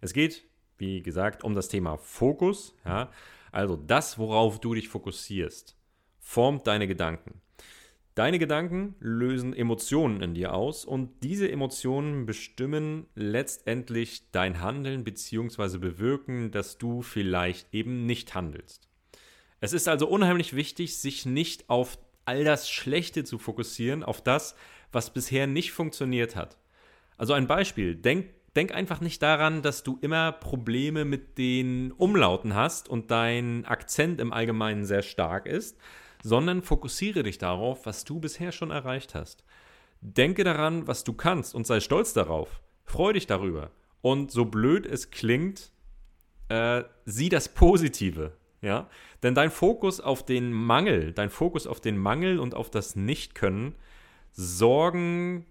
Es 0.00 0.12
geht, 0.12 0.44
wie 0.78 1.02
gesagt, 1.02 1.44
um 1.44 1.54
das 1.54 1.68
Thema 1.68 1.96
Fokus. 1.96 2.74
Ja? 2.84 3.10
Also 3.52 3.76
das, 3.76 4.18
worauf 4.18 4.60
du 4.60 4.74
dich 4.74 4.88
fokussierst, 4.88 5.76
formt 6.18 6.66
deine 6.66 6.86
Gedanken. 6.86 7.40
Deine 8.14 8.38
Gedanken 8.38 8.94
lösen 9.00 9.54
Emotionen 9.54 10.20
in 10.20 10.34
dir 10.34 10.52
aus 10.52 10.84
und 10.84 11.22
diese 11.22 11.50
Emotionen 11.50 12.26
bestimmen 12.26 13.06
letztendlich 13.14 14.30
dein 14.32 14.60
Handeln 14.60 15.02
bzw. 15.02 15.78
bewirken, 15.78 16.50
dass 16.50 16.76
du 16.76 17.00
vielleicht 17.00 17.72
eben 17.72 18.04
nicht 18.04 18.34
handelst. 18.34 18.90
Es 19.60 19.72
ist 19.72 19.88
also 19.88 20.08
unheimlich 20.08 20.54
wichtig, 20.54 20.98
sich 20.98 21.24
nicht 21.24 21.70
auf 21.70 21.98
all 22.26 22.44
das 22.44 22.68
Schlechte 22.68 23.24
zu 23.24 23.38
fokussieren, 23.38 24.02
auf 24.02 24.20
das, 24.20 24.56
was 24.92 25.14
bisher 25.14 25.46
nicht 25.46 25.72
funktioniert 25.72 26.36
hat. 26.36 26.58
Also 27.16 27.32
ein 27.32 27.46
Beispiel, 27.46 27.94
denk, 27.94 28.28
denk 28.54 28.74
einfach 28.74 29.00
nicht 29.00 29.22
daran, 29.22 29.62
dass 29.62 29.84
du 29.84 29.98
immer 30.02 30.32
Probleme 30.32 31.06
mit 31.06 31.38
den 31.38 31.92
Umlauten 31.92 32.54
hast 32.54 32.90
und 32.90 33.10
dein 33.10 33.64
Akzent 33.64 34.20
im 34.20 34.34
Allgemeinen 34.34 34.84
sehr 34.84 35.02
stark 35.02 35.46
ist, 35.46 35.78
sondern 36.22 36.62
fokussiere 36.62 37.22
dich 37.22 37.38
darauf, 37.38 37.84
was 37.84 38.04
du 38.04 38.20
bisher 38.20 38.52
schon 38.52 38.70
erreicht 38.70 39.14
hast. 39.14 39.44
Denke 40.00 40.44
daran, 40.44 40.86
was 40.86 41.04
du 41.04 41.12
kannst 41.12 41.54
und 41.54 41.66
sei 41.66 41.80
stolz 41.80 42.12
darauf. 42.12 42.62
Freu 42.84 43.12
dich 43.12 43.26
darüber. 43.26 43.70
Und 44.00 44.30
so 44.30 44.44
blöd 44.44 44.86
es 44.86 45.10
klingt, 45.10 45.70
äh, 46.48 46.82
sieh 47.04 47.28
das 47.28 47.48
Positive. 47.48 48.32
Ja? 48.60 48.88
Denn 49.22 49.34
dein 49.34 49.50
Fokus 49.50 50.00
auf 50.00 50.24
den 50.24 50.52
Mangel, 50.52 51.12
dein 51.12 51.30
Fokus 51.30 51.66
auf 51.66 51.80
den 51.80 51.98
Mangel 51.98 52.38
und 52.38 52.54
auf 52.54 52.70
das 52.70 52.96
Nichtkönnen 52.96 53.74
sorgen, 54.32 55.46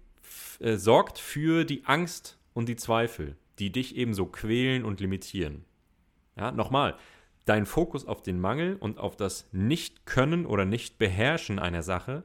äh, 0.60 0.76
sorgt 0.76 1.18
für 1.18 1.64
die 1.64 1.84
Angst 1.86 2.38
und 2.52 2.68
die 2.68 2.76
Zweifel, 2.76 3.36
die 3.58 3.70
dich 3.72 3.96
ebenso 3.96 4.26
quälen 4.26 4.84
und 4.84 5.00
limitieren. 5.00 5.64
Ja, 6.36 6.50
nochmal, 6.50 6.96
dein 7.44 7.66
Fokus 7.66 8.06
auf 8.06 8.22
den 8.22 8.40
Mangel 8.40 8.76
und 8.76 8.98
auf 8.98 9.16
das 9.16 9.48
Nicht-Können 9.52 10.46
oder 10.46 10.64
Nicht-Beherrschen 10.64 11.58
einer 11.58 11.82
Sache 11.82 12.24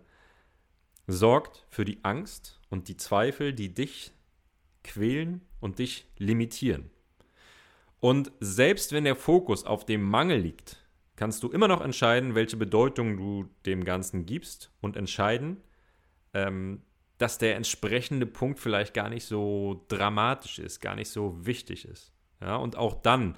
sorgt 1.08 1.66
für 1.70 1.86
die 1.86 2.00
Angst 2.04 2.60
und 2.70 2.88
die 2.88 2.98
Zweifel, 2.98 3.54
die 3.54 3.74
dich 3.74 4.12
quälen 4.84 5.42
und 5.60 5.80
dich 5.80 6.08
limitieren. 6.18 6.90
Und 8.00 8.32
selbst 8.40 8.92
wenn 8.92 9.06
der 9.06 9.16
Fokus 9.16 9.66
auf 9.66 9.86
dem 9.86 10.04
Mangel 10.04 10.40
liegt, 10.40 10.86
kannst 11.16 11.42
du 11.44 11.50
immer 11.50 11.68
noch 11.68 11.82
entscheiden, 11.82 12.36
welche 12.36 12.58
Bedeutung 12.58 13.18
du 13.18 13.50
dem 13.66 13.84
Ganzen 13.84 14.26
gibst 14.26 14.72
und 14.82 14.96
entscheiden, 14.96 15.58
ähm, 16.34 16.84
dass 17.18 17.40
der 17.40 17.56
entsprechende 17.56 18.28
Punkt 18.28 18.60
vielleicht 18.60 18.94
gar 18.94 19.10
nicht 19.10 19.26
so 19.26 19.84
dramatisch 19.88 20.60
ist, 20.60 20.80
gar 20.80 20.96
nicht 20.96 21.10
so 21.10 21.46
wichtig 21.46 21.86
ist. 21.86 22.14
Ja, 22.40 22.58
und 22.58 22.76
auch 22.76 23.02
dann 23.02 23.36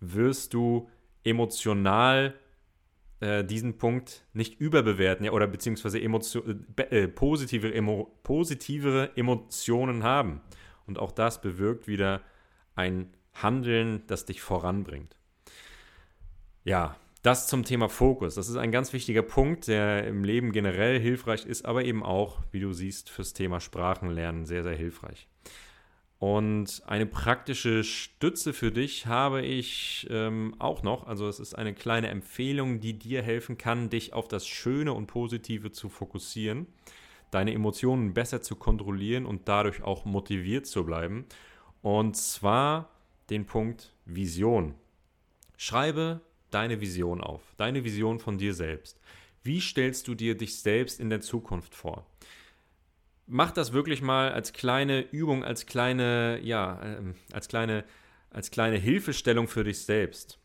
wirst 0.00 0.54
du 0.54 0.88
emotional 1.24 2.34
äh, 3.20 3.44
diesen 3.44 3.78
Punkt 3.78 4.24
nicht 4.32 4.60
überbewerten 4.60 5.24
ja, 5.24 5.32
oder 5.32 5.46
beziehungsweise 5.46 5.98
äh, 6.00 7.08
positive, 7.08 7.74
emo, 7.74 8.16
positivere 8.22 9.16
Emotionen 9.16 10.04
haben. 10.04 10.40
Und 10.86 10.98
auch 10.98 11.12
das 11.12 11.40
bewirkt 11.40 11.88
wieder 11.88 12.20
ein 12.74 13.12
Handeln, 13.34 14.02
das 14.06 14.24
dich 14.24 14.40
voranbringt. 14.40 15.16
Ja, 16.64 16.96
das 17.22 17.48
zum 17.48 17.64
Thema 17.64 17.88
Fokus. 17.88 18.36
Das 18.36 18.48
ist 18.48 18.56
ein 18.56 18.70
ganz 18.70 18.92
wichtiger 18.92 19.22
Punkt, 19.22 19.66
der 19.66 20.06
im 20.06 20.22
Leben 20.22 20.52
generell 20.52 21.00
hilfreich 21.00 21.44
ist, 21.44 21.64
aber 21.64 21.84
eben 21.84 22.04
auch, 22.04 22.38
wie 22.52 22.60
du 22.60 22.72
siehst, 22.72 23.10
fürs 23.10 23.32
Thema 23.32 23.60
Sprachenlernen 23.60 24.46
sehr, 24.46 24.62
sehr 24.62 24.76
hilfreich. 24.76 25.28
Und 26.18 26.82
eine 26.86 27.06
praktische 27.06 27.84
Stütze 27.84 28.52
für 28.52 28.72
dich 28.72 29.06
habe 29.06 29.42
ich 29.42 30.06
ähm, 30.10 30.56
auch 30.58 30.82
noch. 30.82 31.06
Also 31.06 31.28
es 31.28 31.38
ist 31.38 31.54
eine 31.54 31.74
kleine 31.74 32.08
Empfehlung, 32.08 32.80
die 32.80 32.98
dir 32.98 33.22
helfen 33.22 33.56
kann, 33.56 33.88
dich 33.88 34.14
auf 34.14 34.26
das 34.26 34.46
Schöne 34.46 34.92
und 34.92 35.06
Positive 35.06 35.70
zu 35.70 35.88
fokussieren, 35.88 36.66
deine 37.30 37.54
Emotionen 37.54 38.14
besser 38.14 38.42
zu 38.42 38.56
kontrollieren 38.56 39.26
und 39.26 39.48
dadurch 39.48 39.82
auch 39.82 40.04
motiviert 40.06 40.66
zu 40.66 40.84
bleiben. 40.84 41.24
Und 41.82 42.16
zwar 42.16 42.90
den 43.30 43.46
Punkt 43.46 43.94
Vision. 44.04 44.74
Schreibe 45.56 46.20
deine 46.50 46.80
Vision 46.80 47.20
auf, 47.20 47.42
deine 47.58 47.84
Vision 47.84 48.18
von 48.18 48.38
dir 48.38 48.54
selbst. 48.54 49.00
Wie 49.44 49.60
stellst 49.60 50.08
du 50.08 50.16
dir 50.16 50.36
dich 50.36 50.56
selbst 50.56 50.98
in 50.98 51.10
der 51.10 51.20
Zukunft 51.20 51.76
vor? 51.76 52.06
Mach 53.28 53.50
das 53.52 53.72
wirklich 53.72 54.02
mal 54.02 54.32
als 54.32 54.52
kleine 54.52 55.00
Übung, 55.00 55.44
als 55.44 55.66
kleine, 55.66 56.40
ja, 56.42 56.80
ähm, 56.82 57.14
als 57.32 57.48
kleine, 57.48 57.84
als 58.30 58.50
kleine 58.50 58.76
Hilfestellung 58.76 59.46
für 59.46 59.64
dich 59.64 59.84
selbst. 59.84 60.38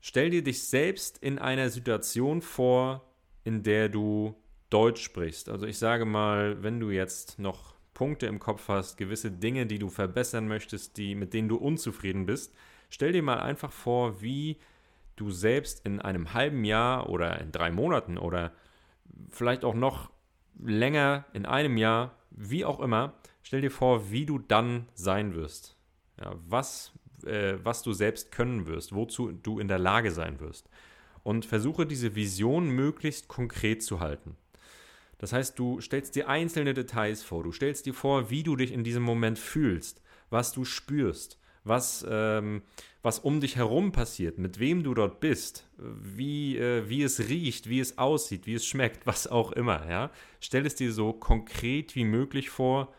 Stell 0.00 0.30
dir 0.30 0.42
dich 0.42 0.64
selbst 0.64 1.18
in 1.18 1.38
einer 1.38 1.68
Situation 1.68 2.40
vor, 2.40 3.08
in 3.44 3.62
der 3.62 3.88
du 3.88 4.34
Deutsch 4.70 5.02
sprichst. 5.02 5.48
Also 5.48 5.66
ich 5.66 5.78
sage 5.78 6.04
mal, 6.04 6.62
wenn 6.62 6.80
du 6.80 6.90
jetzt 6.90 7.38
noch 7.38 7.74
Punkte 7.94 8.26
im 8.26 8.38
Kopf 8.38 8.68
hast, 8.68 8.96
gewisse 8.96 9.30
Dinge, 9.30 9.66
die 9.66 9.78
du 9.78 9.90
verbessern 9.90 10.48
möchtest, 10.48 10.96
die, 10.96 11.14
mit 11.14 11.34
denen 11.34 11.48
du 11.48 11.56
unzufrieden 11.56 12.26
bist, 12.26 12.54
stell 12.88 13.12
dir 13.12 13.22
mal 13.22 13.40
einfach 13.40 13.70
vor, 13.70 14.22
wie 14.22 14.58
du 15.16 15.30
selbst 15.30 15.84
in 15.84 16.00
einem 16.00 16.32
halben 16.32 16.64
Jahr 16.64 17.10
oder 17.10 17.40
in 17.40 17.52
drei 17.52 17.70
Monaten 17.70 18.16
oder 18.16 18.52
vielleicht 19.30 19.64
auch 19.64 19.74
noch 19.74 20.10
länger, 20.58 21.24
in 21.32 21.46
einem 21.46 21.76
Jahr, 21.76 22.16
wie 22.30 22.64
auch 22.64 22.80
immer, 22.80 23.14
stell 23.42 23.60
dir 23.60 23.70
vor, 23.70 24.10
wie 24.10 24.26
du 24.26 24.38
dann 24.38 24.88
sein 24.94 25.34
wirst. 25.34 25.76
Ja, 26.20 26.34
was, 26.46 26.92
äh, 27.24 27.54
was 27.62 27.82
du 27.82 27.92
selbst 27.92 28.32
können 28.32 28.66
wirst, 28.66 28.94
wozu 28.94 29.32
du 29.32 29.58
in 29.58 29.68
der 29.68 29.78
Lage 29.78 30.10
sein 30.10 30.40
wirst. 30.40 30.68
Und 31.22 31.44
versuche 31.44 31.86
diese 31.86 32.14
Vision 32.14 32.70
möglichst 32.70 33.28
konkret 33.28 33.82
zu 33.82 34.00
halten. 34.00 34.36
Das 35.18 35.32
heißt, 35.32 35.56
du 35.56 35.80
stellst 35.80 36.16
dir 36.16 36.28
einzelne 36.28 36.74
Details 36.74 37.22
vor, 37.22 37.44
du 37.44 37.52
stellst 37.52 37.86
dir 37.86 37.94
vor, 37.94 38.28
wie 38.30 38.42
du 38.42 38.56
dich 38.56 38.72
in 38.72 38.82
diesem 38.82 39.04
Moment 39.04 39.38
fühlst, 39.38 40.02
was 40.30 40.52
du 40.52 40.64
spürst, 40.64 41.38
was, 41.64 42.04
ähm, 42.08 42.62
was 43.02 43.18
um 43.18 43.40
dich 43.40 43.56
herum 43.56 43.92
passiert, 43.92 44.38
mit 44.38 44.58
wem 44.58 44.82
du 44.82 44.94
dort 44.94 45.20
bist, 45.20 45.68
wie, 45.76 46.56
äh, 46.58 46.88
wie 46.88 47.02
es 47.02 47.28
riecht, 47.28 47.68
wie 47.68 47.80
es 47.80 47.98
aussieht, 47.98 48.46
wie 48.46 48.54
es 48.54 48.66
schmeckt, 48.66 49.06
was 49.06 49.26
auch 49.26 49.52
immer. 49.52 49.88
Ja? 49.88 50.10
Stell 50.40 50.66
es 50.66 50.74
dir 50.74 50.92
so 50.92 51.12
konkret 51.12 51.94
wie 51.94 52.04
möglich 52.04 52.50
vor. 52.50 52.92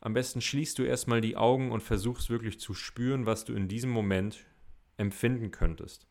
Am 0.00 0.14
besten 0.14 0.40
schließt 0.40 0.78
du 0.78 0.84
erstmal 0.84 1.20
die 1.20 1.36
Augen 1.36 1.72
und 1.72 1.82
versuchst 1.82 2.30
wirklich 2.30 2.60
zu 2.60 2.72
spüren, 2.72 3.26
was 3.26 3.44
du 3.44 3.54
in 3.54 3.68
diesem 3.68 3.90
Moment 3.90 4.46
empfinden 4.96 5.50
könntest. 5.50 6.06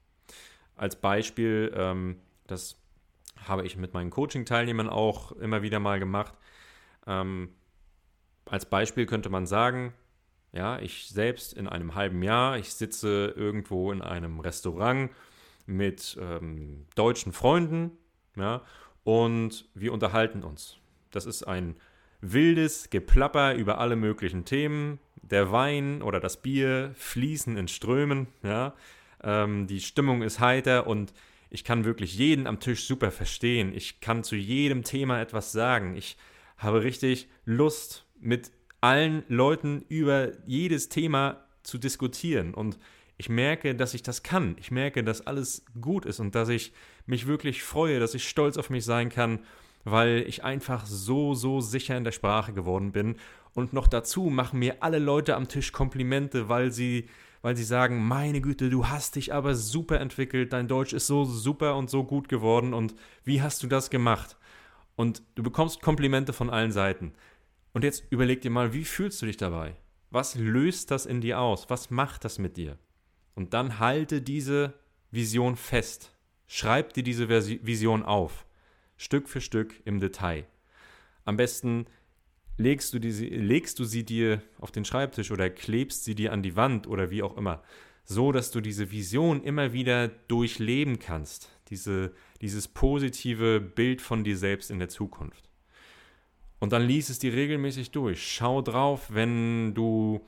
Als 0.75 0.99
Beispiel, 0.99 1.71
ähm, 1.75 2.17
das 2.47 2.81
habe 3.47 3.65
ich 3.65 3.77
mit 3.77 3.93
meinen 3.93 4.09
Coaching-Teilnehmern 4.09 4.89
auch 4.89 5.31
immer 5.33 5.61
wieder 5.61 5.79
mal 5.79 5.99
gemacht. 5.99 6.33
Ähm, 7.05 7.49
als 8.45 8.69
Beispiel 8.69 9.05
könnte 9.05 9.29
man 9.29 9.45
sagen, 9.45 9.93
ja, 10.51 10.79
ich 10.79 11.09
selbst 11.09 11.53
in 11.53 11.67
einem 11.67 11.95
halben 11.95 12.23
Jahr, 12.23 12.57
ich 12.57 12.73
sitze 12.73 13.33
irgendwo 13.35 13.91
in 13.91 14.01
einem 14.01 14.39
Restaurant 14.39 15.11
mit 15.65 16.17
ähm, 16.19 16.85
deutschen 16.95 17.33
Freunden, 17.33 17.91
ja, 18.35 18.61
und 19.03 19.69
wir 19.73 19.93
unterhalten 19.93 20.43
uns. 20.43 20.77
Das 21.11 21.25
ist 21.25 21.43
ein 21.43 21.75
wildes 22.21 22.89
Geplapper 22.89 23.55
über 23.55 23.77
alle 23.77 23.95
möglichen 23.95 24.45
Themen. 24.45 24.99
Der 25.21 25.51
Wein 25.51 26.01
oder 26.01 26.19
das 26.19 26.41
Bier 26.41 26.91
fließen 26.95 27.57
in 27.57 27.67
Strömen, 27.67 28.27
ja. 28.43 28.73
Ähm, 29.23 29.67
die 29.67 29.81
Stimmung 29.81 30.21
ist 30.21 30.39
heiter 30.39 30.87
und 30.87 31.13
ich 31.49 31.63
kann 31.63 31.85
wirklich 31.85 32.17
jeden 32.17 32.47
am 32.47 32.59
Tisch 32.59 32.85
super 32.85 33.11
verstehen. 33.11 33.73
Ich 33.73 33.99
kann 33.99 34.23
zu 34.23 34.35
jedem 34.35 34.83
Thema 34.83 35.21
etwas 35.21 35.51
sagen. 35.51 35.95
Ich 35.95 36.17
habe 36.57 36.83
richtig 36.83 37.27
Lust, 37.45 38.05
mit 38.19 38.51
allen 38.81 39.23
Leuten 39.27 39.83
über 39.89 40.31
jedes 40.45 40.89
Thema 40.89 41.43
zu 41.63 41.77
diskutieren. 41.77 42.53
Und 42.53 42.77
ich 43.17 43.29
merke, 43.29 43.75
dass 43.75 43.93
ich 43.93 44.03
das 44.03 44.23
kann. 44.23 44.55
Ich 44.59 44.71
merke, 44.71 45.03
dass 45.03 45.25
alles 45.25 45.65
gut 45.81 46.05
ist 46.05 46.19
und 46.19 46.35
dass 46.35 46.49
ich 46.49 46.71
mich 47.05 47.25
wirklich 47.27 47.63
freue, 47.63 47.99
dass 47.99 48.13
ich 48.13 48.27
stolz 48.29 48.57
auf 48.57 48.69
mich 48.69 48.85
sein 48.85 49.09
kann, 49.09 49.39
weil 49.83 50.23
ich 50.27 50.43
einfach 50.43 50.85
so, 50.85 51.33
so 51.33 51.61
sicher 51.61 51.97
in 51.97 52.03
der 52.03 52.11
Sprache 52.11 52.53
geworden 52.53 52.91
bin. 52.91 53.15
Und 53.53 53.73
noch 53.73 53.87
dazu 53.87 54.25
machen 54.25 54.59
mir 54.59 54.83
alle 54.83 54.99
Leute 54.99 55.35
am 55.35 55.47
Tisch 55.47 55.71
Komplimente, 55.71 56.47
weil 56.47 56.71
sie, 56.71 57.09
weil 57.41 57.57
sie 57.57 57.63
sagen, 57.63 58.07
meine 58.07 58.39
Güte, 58.39 58.69
du 58.69 58.87
hast 58.87 59.15
dich 59.15 59.33
aber 59.33 59.55
super 59.55 59.99
entwickelt, 59.99 60.53
dein 60.53 60.67
Deutsch 60.67 60.93
ist 60.93 61.07
so 61.07 61.25
super 61.25 61.75
und 61.75 61.89
so 61.89 62.03
gut 62.03 62.29
geworden 62.29 62.73
und 62.73 62.93
wie 63.23 63.41
hast 63.41 63.63
du 63.63 63.67
das 63.67 63.89
gemacht? 63.89 64.37
Und 64.95 65.23
du 65.35 65.41
bekommst 65.41 65.81
Komplimente 65.81 66.33
von 66.33 66.49
allen 66.49 66.71
Seiten. 66.71 67.13
Und 67.77 67.83
jetzt 67.83 68.05
überleg 68.09 68.41
dir 68.41 68.49
mal, 68.49 68.73
wie 68.73 68.85
fühlst 68.85 69.21
du 69.21 69.27
dich 69.27 69.37
dabei? 69.37 69.75
Was 70.09 70.33
löst 70.33 70.89
das 70.89 71.05
in 71.05 71.21
dir 71.21 71.39
aus? 71.39 71.69
Was 71.69 71.91
macht 71.91 72.25
das 72.25 72.39
mit 72.39 72.57
dir? 72.57 72.79
Und 73.35 73.53
dann 73.53 73.77
halte 73.77 74.19
diese 74.19 74.73
Vision 75.11 75.55
fest. 75.55 76.11
Schreib 76.47 76.93
dir 76.93 77.03
diese 77.03 77.29
Vision 77.29 78.01
auf. 78.01 78.47
Stück 78.95 79.29
für 79.29 79.41
Stück 79.41 79.79
im 79.85 79.99
Detail. 79.99 80.47
Am 81.23 81.37
besten 81.37 81.85
legst 82.57 82.95
du, 82.95 82.99
die, 82.99 83.11
legst 83.11 83.77
du 83.77 83.83
sie 83.83 84.03
dir 84.03 84.41
auf 84.57 84.71
den 84.71 84.83
Schreibtisch 84.83 85.29
oder 85.29 85.51
klebst 85.51 86.03
sie 86.03 86.15
dir 86.15 86.33
an 86.33 86.41
die 86.41 86.55
Wand 86.55 86.87
oder 86.87 87.11
wie 87.11 87.21
auch 87.21 87.37
immer, 87.37 87.61
so 88.03 88.31
dass 88.31 88.49
du 88.49 88.59
diese 88.59 88.89
Vision 88.89 89.43
immer 89.43 89.71
wieder 89.71 90.07
durchleben 90.07 90.97
kannst, 90.97 91.51
diese, 91.67 92.11
dieses 92.41 92.69
positive 92.69 93.61
Bild 93.61 94.01
von 94.01 94.23
dir 94.23 94.35
selbst 94.35 94.71
in 94.71 94.79
der 94.79 94.89
Zukunft. 94.89 95.46
Und 96.59 96.73
dann 96.73 96.83
lies 96.83 97.09
es 97.09 97.19
dir 97.19 97.33
regelmäßig 97.33 97.91
durch. 97.91 98.25
Schau 98.31 98.61
drauf, 98.61 99.07
wenn 99.13 99.73
du 99.73 100.21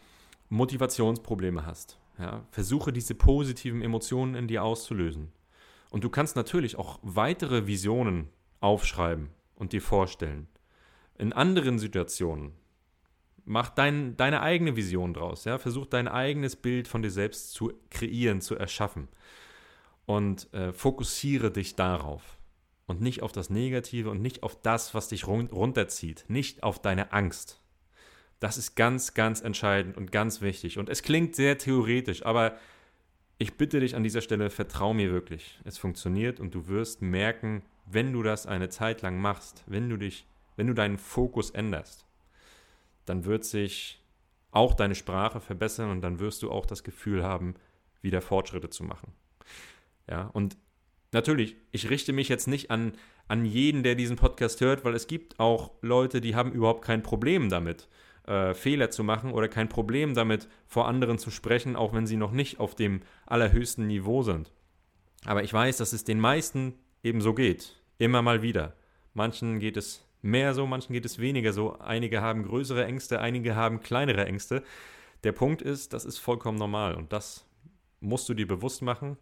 Motivationsprobleme 0.49 1.65
hast. 1.65 1.97
Ja, 2.19 2.45
versuche 2.51 2.91
diese 2.91 3.15
positiven 3.15 3.81
Emotionen 3.81 4.35
in 4.35 4.47
dir 4.47 4.63
auszulösen. 4.63 5.31
Und 5.89 6.03
du 6.03 6.09
kannst 6.09 6.35
natürlich 6.35 6.77
auch 6.77 6.99
weitere 7.01 7.65
Visionen 7.65 8.29
aufschreiben 8.59 9.29
und 9.55 9.73
dir 9.73 9.81
vorstellen. 9.81 10.47
In 11.17 11.33
anderen 11.33 11.79
Situationen. 11.79 12.51
Mach 13.45 13.69
dein, 13.69 14.15
deine 14.15 14.41
eigene 14.41 14.75
Vision 14.75 15.13
draus. 15.13 15.45
Ja? 15.45 15.57
Versuch 15.57 15.87
dein 15.87 16.07
eigenes 16.07 16.55
Bild 16.55 16.87
von 16.87 17.01
dir 17.01 17.09
selbst 17.09 17.53
zu 17.53 17.73
kreieren, 17.89 18.41
zu 18.41 18.55
erschaffen. 18.55 19.07
Und 20.05 20.53
äh, 20.53 20.73
fokussiere 20.73 21.51
dich 21.51 21.75
darauf. 21.75 22.38
Und 22.89 23.01
nicht 23.01 23.21
auf 23.21 23.31
das 23.31 23.51
Negative 23.51 24.09
und 24.09 24.19
nicht 24.19 24.41
auf 24.41 24.59
das, 24.63 24.95
was 24.95 25.09
dich 25.09 25.27
run 25.27 25.45
runterzieht. 25.51 26.25
Nicht 26.27 26.63
auf 26.63 26.81
deine 26.81 27.13
Angst. 27.13 27.61
Das 28.39 28.57
ist 28.57 28.75
ganz, 28.75 29.13
ganz 29.13 29.41
entscheidend 29.41 29.95
und 29.95 30.11
ganz 30.11 30.41
wichtig. 30.41 30.79
Und 30.79 30.89
es 30.89 31.03
klingt 31.03 31.35
sehr 31.35 31.59
theoretisch, 31.59 32.25
aber 32.25 32.57
ich 33.37 33.57
bitte 33.57 33.79
dich 33.79 33.95
an 33.95 34.01
dieser 34.01 34.21
Stelle, 34.21 34.49
vertrau 34.49 34.95
mir 34.95 35.11
wirklich. 35.11 35.59
Es 35.65 35.77
funktioniert 35.77 36.39
und 36.39 36.55
du 36.55 36.67
wirst 36.67 37.03
merken, 37.03 37.61
wenn 37.85 38.11
du 38.11 38.23
das 38.23 38.47
eine 38.47 38.69
Zeit 38.69 39.03
lang 39.03 39.21
machst, 39.21 39.63
wenn 39.67 39.87
du 39.87 39.97
dich, 39.97 40.25
wenn 40.55 40.65
du 40.65 40.73
deinen 40.73 40.97
Fokus 40.97 41.51
änderst, 41.51 42.07
dann 43.05 43.23
wird 43.23 43.45
sich 43.45 44.03
auch 44.49 44.73
deine 44.73 44.95
Sprache 44.95 45.41
verbessern 45.41 45.91
und 45.91 46.01
dann 46.01 46.17
wirst 46.17 46.41
du 46.41 46.49
auch 46.49 46.65
das 46.65 46.83
Gefühl 46.83 47.23
haben, 47.23 47.53
wieder 48.01 48.23
Fortschritte 48.23 48.71
zu 48.71 48.83
machen. 48.83 49.13
Ja, 50.09 50.23
und 50.33 50.57
natürlich, 51.11 51.55
ich 51.71 51.89
richte 51.89 52.13
mich 52.13 52.29
jetzt 52.29 52.47
nicht 52.47 52.71
an, 52.71 52.93
an 53.27 53.45
jeden, 53.45 53.83
der 53.83 53.95
diesen 53.95 54.15
Podcast 54.15 54.61
hört, 54.61 54.83
weil 54.85 54.95
es 54.95 55.07
gibt 55.07 55.39
auch 55.39 55.71
Leute, 55.81 56.21
die 56.21 56.35
haben 56.35 56.51
überhaupt 56.51 56.83
kein 56.83 57.03
Problem 57.03 57.49
damit 57.49 57.87
äh, 58.29 58.53
Fehler 58.53 58.91
zu 58.91 59.03
machen 59.03 59.31
oder 59.31 59.47
kein 59.47 59.69
Problem 59.69 60.13
damit, 60.13 60.47
vor 60.67 60.87
anderen 60.87 61.17
zu 61.17 61.31
sprechen, 61.31 61.75
auch 61.75 61.93
wenn 61.93 62.05
sie 62.05 62.17
noch 62.17 62.31
nicht 62.31 62.59
auf 62.59 62.75
dem 62.75 63.01
allerhöchsten 63.25 63.87
Niveau 63.87 64.21
sind. 64.21 64.51
Aber 65.25 65.43
ich 65.43 65.51
weiß, 65.51 65.77
dass 65.77 65.93
es 65.93 66.03
den 66.03 66.19
meisten 66.19 66.75
eben 67.03 67.21
so 67.21 67.33
geht. 67.33 67.81
Immer 67.97 68.21
mal 68.21 68.41
wieder. 68.41 68.75
Manchen 69.13 69.59
geht 69.59 69.77
es 69.77 70.05
mehr 70.21 70.53
so, 70.53 70.67
manchen 70.67 70.93
geht 70.93 71.05
es 71.05 71.19
weniger 71.19 71.53
so. 71.53 71.77
Einige 71.79 72.21
haben 72.21 72.43
größere 72.43 72.85
Ängste, 72.85 73.19
einige 73.19 73.55
haben 73.55 73.81
kleinere 73.81 74.25
Ängste. 74.25 74.63
Der 75.23 75.31
Punkt 75.31 75.61
ist, 75.61 75.93
das 75.93 76.05
ist 76.05 76.19
vollkommen 76.19 76.57
normal 76.57 76.95
und 76.95 77.11
das 77.11 77.45
musst 77.99 78.29
du 78.29 78.33
dir 78.33 78.47
bewusst 78.47 78.81
machen. 78.81 79.17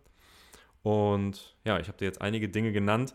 Und 0.88 1.54
ja, 1.66 1.82
ich 1.82 1.90
habe 1.90 1.98
dir 1.98 2.06
jetzt 2.06 2.22
einige 2.22 2.48
Dinge 2.48 2.72
genannt, 2.72 3.14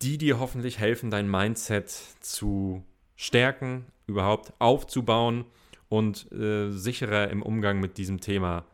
die 0.00 0.16
dir 0.16 0.38
hoffentlich 0.38 0.78
helfen, 0.78 1.10
dein 1.10 1.30
Mindset 1.30 1.90
zu 1.90 2.82
stärken, 3.14 3.84
überhaupt 4.06 4.54
aufzubauen 4.58 5.44
und 5.90 6.32
äh, 6.32 6.70
sicherer 6.70 7.28
im 7.28 7.42
Umgang 7.42 7.78
mit 7.78 7.98
diesem 7.98 8.22
Thema 8.22 8.64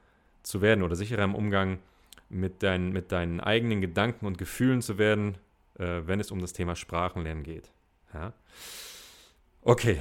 zu 0.44 0.62
werden 0.62 0.85
oder 0.85 0.94
sicherer 0.94 1.24
im 1.24 1.35
Umgang 1.35 1.81
mit, 2.29 2.62
dein, 2.62 2.92
mit 2.92 3.11
deinen 3.11 3.40
eigenen 3.40 3.81
Gedanken 3.81 4.27
und 4.27 4.38
Gefühlen 4.38 4.81
zu 4.81 4.96
werden, 4.96 5.37
äh, 5.81 6.03
wenn 6.05 6.20
es 6.20 6.31
um 6.31 6.40
das 6.40 6.53
Thema 6.53 6.77
Sprachenlernen 6.77 7.42
geht. 7.42 7.72
Ja? 8.12 8.33
Okay, 9.62 9.98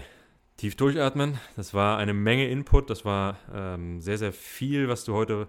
tief 0.57 0.75
durchatmen. 0.75 1.39
Das 1.55 1.73
war 1.73 1.97
eine 1.97 2.13
Menge 2.13 2.47
Input. 2.47 2.91
Das 2.91 3.05
war 3.05 3.39
ähm, 3.51 4.01
sehr, 4.01 4.19
sehr 4.19 4.33
viel, 4.33 4.87
was 4.87 5.03
du 5.03 5.15
heute 5.15 5.47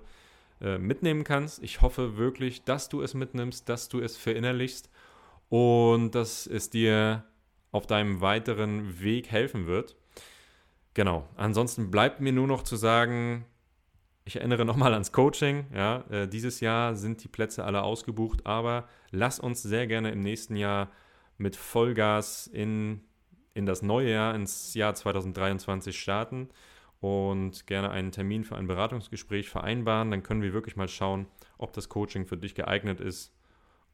äh, 0.64 0.78
mitnehmen 0.78 1.24
kannst. 1.24 1.62
Ich 1.62 1.82
hoffe 1.82 2.16
wirklich, 2.16 2.64
dass 2.64 2.88
du 2.88 3.02
es 3.02 3.12
mitnimmst, 3.12 3.68
dass 3.68 3.90
du 3.90 4.00
es 4.00 4.16
verinnerlichst 4.16 4.88
und 5.50 6.12
dass 6.14 6.46
es 6.46 6.70
dir 6.70 7.24
auf 7.70 7.86
deinem 7.86 8.22
weiteren 8.22 8.98
Weg 8.98 9.30
helfen 9.30 9.66
wird. 9.66 9.94
Genau. 10.94 11.28
Ansonsten 11.36 11.90
bleibt 11.90 12.22
mir 12.22 12.32
nur 12.32 12.46
noch 12.46 12.62
zu 12.62 12.76
sagen, 12.76 13.44
ich 14.24 14.36
erinnere 14.36 14.64
nochmal 14.64 14.94
ans 14.94 15.12
Coaching. 15.12 15.66
Ja, 15.74 16.04
äh, 16.08 16.26
dieses 16.26 16.60
Jahr 16.60 16.94
sind 16.94 17.22
die 17.22 17.28
Plätze 17.28 17.62
alle 17.64 17.82
ausgebucht, 17.82 18.46
aber 18.46 18.88
lass 19.10 19.38
uns 19.38 19.62
sehr 19.62 19.86
gerne 19.86 20.12
im 20.12 20.20
nächsten 20.20 20.56
Jahr 20.56 20.90
mit 21.36 21.56
Vollgas 21.56 22.46
in, 22.46 23.02
in 23.52 23.66
das 23.66 23.82
neue 23.82 24.12
Jahr, 24.12 24.34
ins 24.34 24.72
Jahr 24.72 24.94
2023 24.94 26.00
starten 26.00 26.48
und 27.04 27.66
gerne 27.66 27.90
einen 27.90 28.12
Termin 28.12 28.44
für 28.44 28.56
ein 28.56 28.66
Beratungsgespräch 28.66 29.50
vereinbaren. 29.50 30.10
Dann 30.10 30.22
können 30.22 30.40
wir 30.40 30.54
wirklich 30.54 30.74
mal 30.74 30.88
schauen, 30.88 31.26
ob 31.58 31.74
das 31.74 31.90
Coaching 31.90 32.24
für 32.24 32.38
dich 32.38 32.54
geeignet 32.54 32.98
ist 32.98 33.30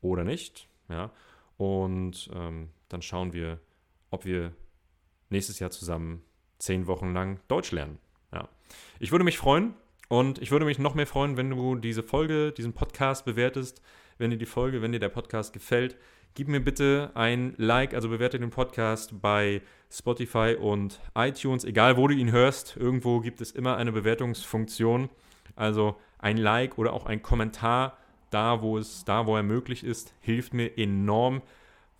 oder 0.00 0.22
nicht. 0.22 0.68
Ja, 0.88 1.10
und 1.56 2.30
ähm, 2.32 2.68
dann 2.88 3.02
schauen 3.02 3.32
wir, 3.32 3.58
ob 4.10 4.24
wir 4.24 4.52
nächstes 5.28 5.58
Jahr 5.58 5.72
zusammen 5.72 6.22
zehn 6.60 6.86
Wochen 6.86 7.12
lang 7.12 7.40
Deutsch 7.48 7.72
lernen. 7.72 7.98
Ja. 8.32 8.48
Ich 9.00 9.10
würde 9.10 9.24
mich 9.24 9.38
freuen 9.38 9.74
und 10.08 10.40
ich 10.40 10.52
würde 10.52 10.64
mich 10.64 10.78
noch 10.78 10.94
mehr 10.94 11.08
freuen, 11.08 11.36
wenn 11.36 11.50
du 11.50 11.74
diese 11.74 12.04
Folge, 12.04 12.52
diesen 12.52 12.74
Podcast 12.74 13.24
bewertest. 13.24 13.82
Wenn 14.18 14.30
dir 14.30 14.38
die 14.38 14.46
Folge, 14.46 14.82
wenn 14.82 14.92
dir 14.92 15.00
der 15.00 15.08
Podcast 15.08 15.52
gefällt, 15.52 15.96
gib 16.34 16.48
mir 16.48 16.60
bitte 16.60 17.10
ein 17.14 17.54
Like, 17.56 17.94
also 17.94 18.08
bewerte 18.08 18.38
den 18.38 18.50
Podcast 18.50 19.20
bei 19.20 19.62
Spotify 19.90 20.56
und 20.58 21.00
iTunes, 21.14 21.64
egal 21.64 21.96
wo 21.96 22.08
du 22.08 22.14
ihn 22.14 22.32
hörst. 22.32 22.76
Irgendwo 22.76 23.20
gibt 23.20 23.40
es 23.40 23.52
immer 23.52 23.76
eine 23.76 23.92
Bewertungsfunktion. 23.92 25.10
Also 25.56 25.96
ein 26.18 26.36
Like 26.36 26.78
oder 26.78 26.92
auch 26.92 27.06
ein 27.06 27.22
Kommentar 27.22 27.96
da, 28.30 28.62
wo 28.62 28.78
es, 28.78 29.04
da, 29.04 29.26
wo 29.26 29.36
er 29.36 29.42
möglich 29.42 29.82
ist, 29.82 30.14
hilft 30.20 30.54
mir 30.54 30.78
enorm 30.78 31.42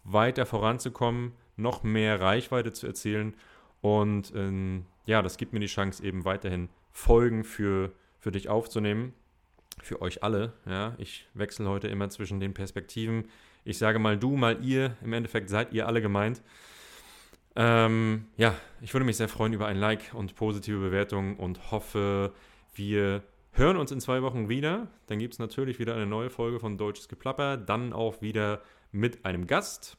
weiter 0.05 0.47
voranzukommen 0.47 1.33
noch 1.61 1.83
mehr 1.83 2.21
Reichweite 2.21 2.73
zu 2.73 2.87
erzielen. 2.87 3.35
Und 3.81 4.33
ähm, 4.35 4.87
ja, 5.07 5.23
das 5.23 5.37
gibt 5.37 5.53
mir 5.53 5.61
die 5.61 5.67
Chance, 5.67 6.03
eben 6.03 6.25
weiterhin 6.25 6.69
Folgen 6.91 7.45
für, 7.45 7.93
für 8.19 8.33
dich 8.33 8.49
aufzunehmen. 8.49 9.13
Für 9.83 10.03
euch 10.03 10.23
alle. 10.23 10.53
Ja, 10.67 10.95
ich 10.99 11.27
wechsle 11.33 11.69
heute 11.69 11.89
immer 11.89 12.11
zwischen 12.11 12.41
den 12.41 12.53
Perspektiven. 12.53 13.29
Ich 13.65 13.79
sage 13.79 13.99
mal 13.99 14.19
du, 14.19 14.37
mal 14.37 14.63
ihr. 14.65 14.97
Im 15.03 15.13
Endeffekt 15.13 15.51
seid 15.51 15.73
ihr 15.73 15.87
alle 15.87 16.01
gemeint. 16.01 16.43
Ähm, 17.57 18.27
ja, 18.37 18.55
ich 18.81 18.95
würde 18.95 19.05
mich 19.05 19.17
sehr 19.17 19.29
freuen 19.29 19.53
über 19.53 19.67
ein 19.67 19.77
Like 19.77 20.15
und 20.15 20.35
positive 20.35 20.79
Bewertungen 20.79 21.37
und 21.37 21.71
hoffe, 21.71 22.33
wir 22.75 23.23
hören 23.53 23.77
uns 23.77 23.91
in 23.91 24.01
zwei 24.01 24.23
Wochen 24.23 24.49
wieder. 24.49 24.89
Dann 25.07 25.19
gibt 25.19 25.35
es 25.35 25.39
natürlich 25.39 25.79
wieder 25.79 25.95
eine 25.95 26.07
neue 26.07 26.31
Folge 26.31 26.61
von 26.61 26.79
Deutsches 26.79 27.09
Geplapper. 27.09 27.57
Dann 27.57 27.93
auch 27.93 28.23
wieder 28.23 28.63
mit 28.93 29.25
einem 29.25 29.47
Gast. 29.47 29.97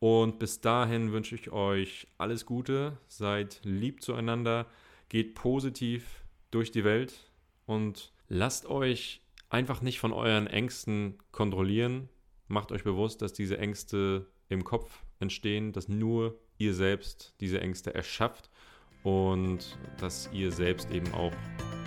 Und 0.00 0.38
bis 0.38 0.60
dahin 0.60 1.12
wünsche 1.12 1.34
ich 1.34 1.50
euch 1.50 2.08
alles 2.18 2.44
Gute, 2.44 2.98
seid 3.06 3.60
lieb 3.62 4.02
zueinander, 4.02 4.66
geht 5.08 5.34
positiv 5.34 6.24
durch 6.50 6.70
die 6.70 6.84
Welt 6.84 7.30
und 7.64 8.12
lasst 8.28 8.66
euch 8.66 9.22
einfach 9.48 9.80
nicht 9.80 10.00
von 10.00 10.12
euren 10.12 10.46
Ängsten 10.46 11.18
kontrollieren. 11.32 12.08
Macht 12.54 12.70
euch 12.70 12.84
bewusst, 12.84 13.20
dass 13.20 13.32
diese 13.32 13.58
Ängste 13.58 14.28
im 14.48 14.62
Kopf 14.62 15.02
entstehen, 15.18 15.72
dass 15.72 15.88
nur 15.88 16.38
ihr 16.56 16.72
selbst 16.72 17.34
diese 17.40 17.60
Ängste 17.60 17.92
erschafft 17.92 18.48
und 19.02 19.76
dass 19.98 20.30
ihr 20.32 20.52
selbst 20.52 20.88
eben 20.92 21.12
auch 21.14 21.32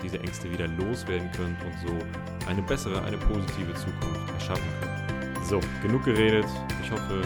diese 0.02 0.20
Ängste 0.20 0.52
wieder 0.52 0.68
loswerden 0.68 1.30
könnt 1.32 1.56
und 1.64 1.72
so 1.86 2.46
eine 2.46 2.60
bessere, 2.60 3.02
eine 3.02 3.16
positive 3.16 3.72
Zukunft 3.76 4.30
erschaffen 4.34 4.68
könnt. 4.82 5.46
So, 5.46 5.58
genug 5.82 6.04
geredet. 6.04 6.46
Ich 6.82 6.90
hoffe, 6.90 7.22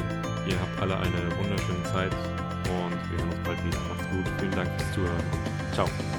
Ihr 0.48 0.60
habt 0.60 0.80
alle 0.80 0.96
eine 0.96 1.38
wunderschöne 1.38 1.82
Zeit 1.84 2.12
und 2.12 3.10
wir 3.10 3.18
hören 3.18 3.30
uns 3.30 3.40
bald 3.44 3.64
wieder. 3.64 3.78
Macht's 3.88 4.08
gut. 4.10 4.24
Vielen 4.38 4.52
Dank 4.52 4.70
fürs 4.80 4.94
Zuhören. 4.94 5.24
Ciao. 5.72 6.11